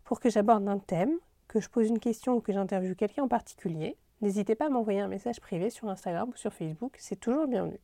[0.03, 3.27] Pour que j'aborde un thème, que je pose une question ou que j'interviewe quelqu'un en
[3.27, 7.45] particulier, n'hésitez pas à m'envoyer un message privé sur Instagram ou sur Facebook, c'est toujours
[7.45, 7.79] bienvenu.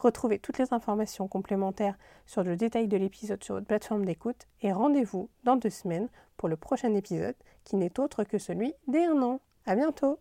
[0.00, 4.72] Retrouvez toutes les informations complémentaires sur le détail de l'épisode sur votre plateforme d'écoute et
[4.72, 9.20] rendez-vous dans deux semaines pour le prochain épisode qui n'est autre que celui des un
[9.20, 9.40] an.
[9.66, 10.18] À bientôt!